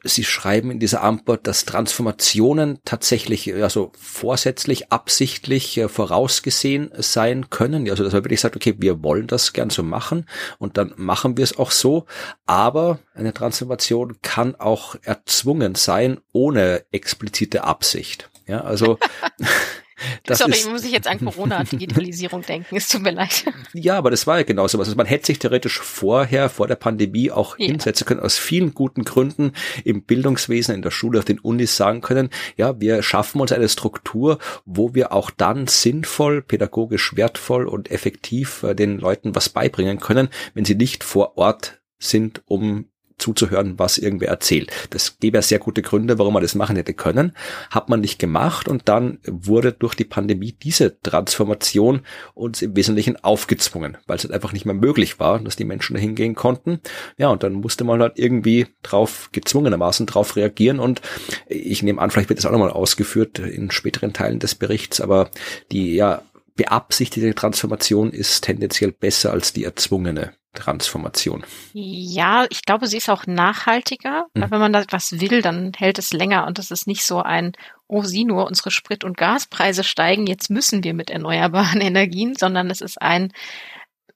[0.03, 7.89] Sie schreiben in dieser Antwort, dass Transformationen tatsächlich also vorsätzlich, absichtlich äh, vorausgesehen sein können.
[7.89, 10.27] Also dass man wirklich sagt, okay, wir wollen das gern so machen
[10.59, 12.05] und dann machen wir es auch so.
[12.45, 18.29] Aber eine Transformation kann auch erzwungen sein ohne explizite Absicht.
[18.47, 18.99] Ja, also
[20.23, 23.45] Das Sorry, ist, muss ich jetzt an Corona-Digitalisierung denken, es tut mir leid.
[23.73, 24.87] Ja, aber das war ja genau so was.
[24.87, 27.67] Also man hätte sich theoretisch vorher, vor der Pandemie auch ja.
[27.67, 32.01] hinsetzen können, aus vielen guten Gründen im Bildungswesen, in der Schule, auf den Unis sagen
[32.01, 37.91] können, ja, wir schaffen uns eine Struktur, wo wir auch dann sinnvoll, pädagogisch wertvoll und
[37.91, 43.79] effektiv äh, den Leuten was beibringen können, wenn sie nicht vor Ort sind, um zuzuhören,
[43.79, 44.71] was irgendwer erzählt.
[44.89, 47.33] Das gäbe ja sehr gute Gründe, warum man das machen hätte können.
[47.69, 52.01] Hat man nicht gemacht und dann wurde durch die Pandemie diese Transformation
[52.33, 55.95] uns im Wesentlichen aufgezwungen, weil es halt einfach nicht mehr möglich war, dass die Menschen
[55.95, 56.79] dahin gehen konnten.
[57.17, 61.01] Ja, und dann musste man halt irgendwie drauf, gezwungenermaßen drauf reagieren und
[61.47, 65.29] ich nehme an, vielleicht wird das auch nochmal ausgeführt in späteren Teilen des Berichts, aber
[65.71, 66.21] die, ja,
[66.55, 70.33] beabsichtigte Transformation ist tendenziell besser als die erzwungene.
[70.55, 71.43] Transformation.
[71.73, 74.49] Ja, ich glaube, sie ist auch nachhaltiger, mhm.
[74.49, 77.53] wenn man da was will, dann hält es länger und es ist nicht so ein,
[77.87, 82.69] oh, sieh nur, unsere Sprit- und Gaspreise steigen, jetzt müssen wir mit erneuerbaren Energien, sondern
[82.69, 83.31] es ist ein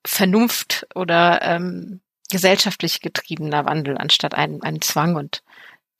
[0.06, 5.44] Vernunft oder ähm, gesellschaftlich getriebener Wandel anstatt ein, ein Zwang und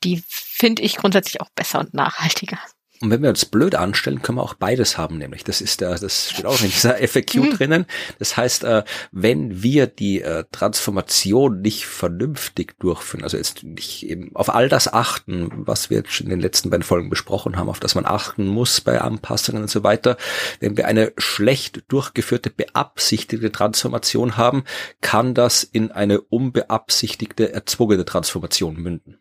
[0.04, 2.60] die finde ich grundsätzlich auch besser und nachhaltiger.
[3.02, 5.98] Und wenn wir uns blöd anstellen, können wir auch beides haben, nämlich das ist der,
[5.98, 7.52] das steht auch in dieser FAQ mhm.
[7.52, 7.86] drinnen.
[8.18, 14.36] Das heißt, äh, wenn wir die äh, Transformation nicht vernünftig durchführen, also jetzt nicht eben
[14.36, 17.80] auf all das achten, was wir jetzt in den letzten beiden Folgen besprochen haben, auf
[17.80, 20.18] das man achten muss bei Anpassungen und so weiter,
[20.60, 24.66] wenn wir eine schlecht durchgeführte, beabsichtigte Transformation haben,
[25.00, 29.20] kann das in eine unbeabsichtigte, erzwungene Transformation münden.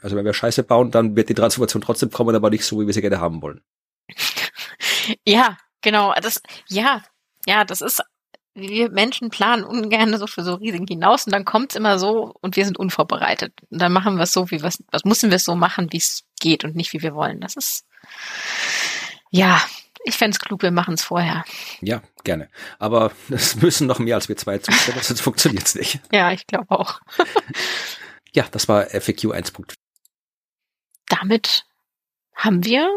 [0.00, 2.86] Also wenn wir Scheiße bauen, dann wird die Transformation trotzdem kommen, aber nicht so, wie
[2.86, 3.60] wir sie gerne haben wollen.
[5.26, 6.12] Ja, genau.
[6.20, 7.02] Das, ja,
[7.46, 8.02] ja, das ist,
[8.54, 12.56] wir Menschen planen ungern so für so Risiken hinaus und dann kommt's immer so und
[12.56, 13.52] wir sind unvorbereitet.
[13.70, 15.98] Und dann machen wir es so, wie was, was müssen wir es so machen, wie
[15.98, 17.40] es geht und nicht wie wir wollen.
[17.40, 17.86] Das ist,
[19.30, 19.62] ja,
[20.04, 21.44] ich fände es klug, wir machen es vorher.
[21.80, 22.48] Ja, gerne.
[22.78, 26.00] Aber es müssen noch mehr als wir zwei zustimmen, sonst funktioniert's nicht.
[26.12, 27.00] Ja, ich glaube auch.
[28.34, 29.74] ja, das war FAQ 1.4
[31.08, 31.64] damit
[32.34, 32.88] haben wir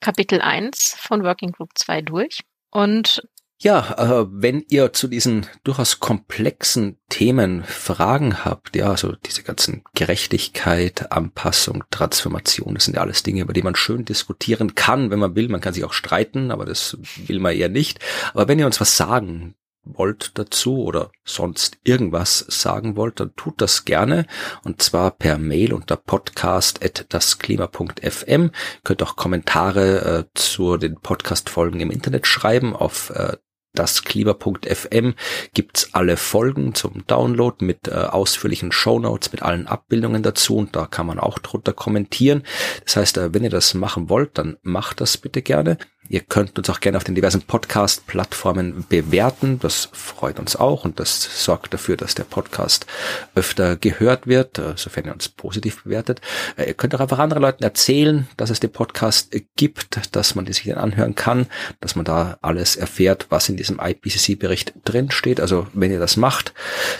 [0.00, 2.40] Kapitel 1 von Working Group 2 durch.
[2.70, 3.22] Und
[3.60, 9.82] ja, äh, wenn ihr zu diesen durchaus komplexen Themen Fragen habt, ja, also diese ganzen
[9.94, 15.18] Gerechtigkeit, Anpassung, Transformation, das sind ja alles Dinge, über die man schön diskutieren kann, wenn
[15.18, 15.48] man will.
[15.48, 17.98] Man kann sich auch streiten, aber das will man eher nicht.
[18.32, 19.56] Aber wenn ihr uns was sagen
[19.96, 24.26] wollt dazu oder sonst irgendwas sagen wollt, dann tut das gerne
[24.64, 28.50] und zwar per Mail unter podcast@dasklima.fm.
[28.84, 33.36] Könnt auch Kommentare äh, zu den Podcast Folgen im Internet schreiben auf äh,
[33.74, 35.14] dasklima.fm
[35.54, 40.86] gibt's alle Folgen zum Download mit äh, ausführlichen Shownotes, mit allen Abbildungen dazu und da
[40.86, 42.42] kann man auch drunter kommentieren.
[42.84, 45.78] Das heißt, äh, wenn ihr das machen wollt, dann macht das bitte gerne.
[46.08, 49.58] Ihr könnt uns auch gerne auf den diversen Podcast-Plattformen bewerten.
[49.60, 52.86] Das freut uns auch und das sorgt dafür, dass der Podcast
[53.34, 56.20] öfter gehört wird, äh, sofern ihr uns positiv bewertet.
[56.56, 60.46] Äh, ihr könnt auch einfach anderen Leuten erzählen, dass es den Podcast gibt, dass man
[60.46, 61.46] die sich dann anhören kann,
[61.80, 65.40] dass man da alles erfährt, was in diesem IPCC-Bericht drin steht.
[65.40, 66.54] Also wenn ihr das macht,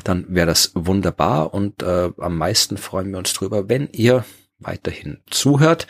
[0.04, 4.24] dann wäre das wunderbar und äh, am meisten freuen wir uns drüber, wenn ihr
[4.58, 5.86] weiterhin zuhört,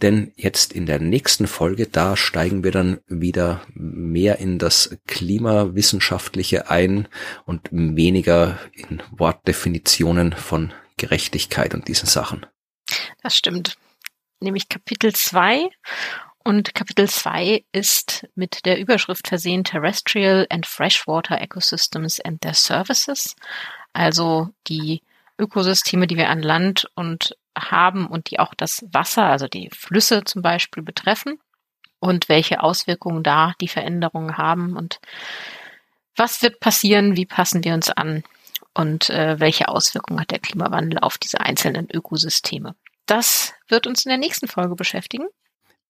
[0.00, 6.70] denn jetzt in der nächsten Folge, da steigen wir dann wieder mehr in das Klimawissenschaftliche
[6.70, 7.08] ein
[7.46, 12.46] und weniger in Wortdefinitionen von Gerechtigkeit und diesen Sachen.
[13.22, 13.76] Das stimmt.
[14.40, 15.68] Nämlich Kapitel 2
[16.44, 23.36] und Kapitel 2 ist mit der Überschrift versehen Terrestrial and Freshwater Ecosystems and their Services,
[23.92, 25.02] also die
[25.38, 30.24] Ökosysteme, die wir an Land und haben und die auch das Wasser, also die Flüsse
[30.24, 31.38] zum Beispiel betreffen
[31.98, 35.00] und welche Auswirkungen da die Veränderungen haben und
[36.16, 38.22] was wird passieren, wie passen wir uns an
[38.74, 42.74] und äh, welche Auswirkungen hat der Klimawandel auf diese einzelnen Ökosysteme.
[43.06, 45.26] Das wird uns in der nächsten Folge beschäftigen.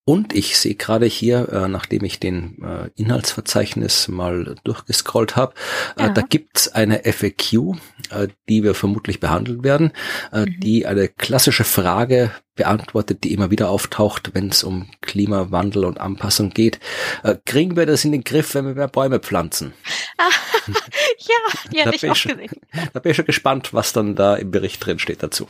[0.05, 5.55] Und ich sehe gerade hier, äh, nachdem ich den äh, Inhaltsverzeichnis mal durchgescrollt habe,
[5.97, 6.09] äh, ja.
[6.09, 7.77] da gibt's eine FAQ,
[8.11, 9.93] äh, die wir vermutlich behandeln werden,
[10.33, 10.61] äh, mhm.
[10.61, 16.51] die eine klassische Frage beantwortet, die immer wieder auftaucht, wenn es um Klimawandel und Anpassung
[16.51, 16.81] geht.
[17.23, 19.73] Äh, kriegen wir das in den Griff, wenn wir mehr Bäume pflanzen?
[20.19, 20.31] Ah,
[21.19, 22.61] ja, die hätte ich auch schon, gesehen.
[22.93, 25.47] Da bin ich schon gespannt, was dann da im Bericht drin steht dazu.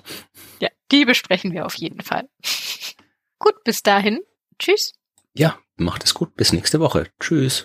[0.60, 2.28] Ja, die besprechen wir auf jeden Fall.
[3.38, 4.20] Gut, bis dahin
[4.62, 4.92] Tschüss.
[5.34, 6.36] Ja, macht es gut.
[6.36, 7.08] Bis nächste Woche.
[7.18, 7.64] Tschüss.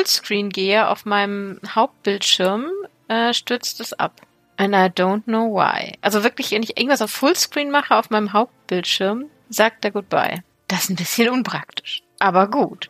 [0.00, 2.70] Fullscreen gehe, auf meinem Hauptbildschirm,
[3.08, 4.22] äh, stürzt es ab.
[4.56, 5.92] And I don't know why.
[6.00, 10.42] Also wirklich, wenn ich irgendwas auf Fullscreen mache auf meinem Hauptbildschirm, sagt er Goodbye.
[10.68, 12.02] Das ist ein bisschen unpraktisch.
[12.18, 12.89] Aber gut.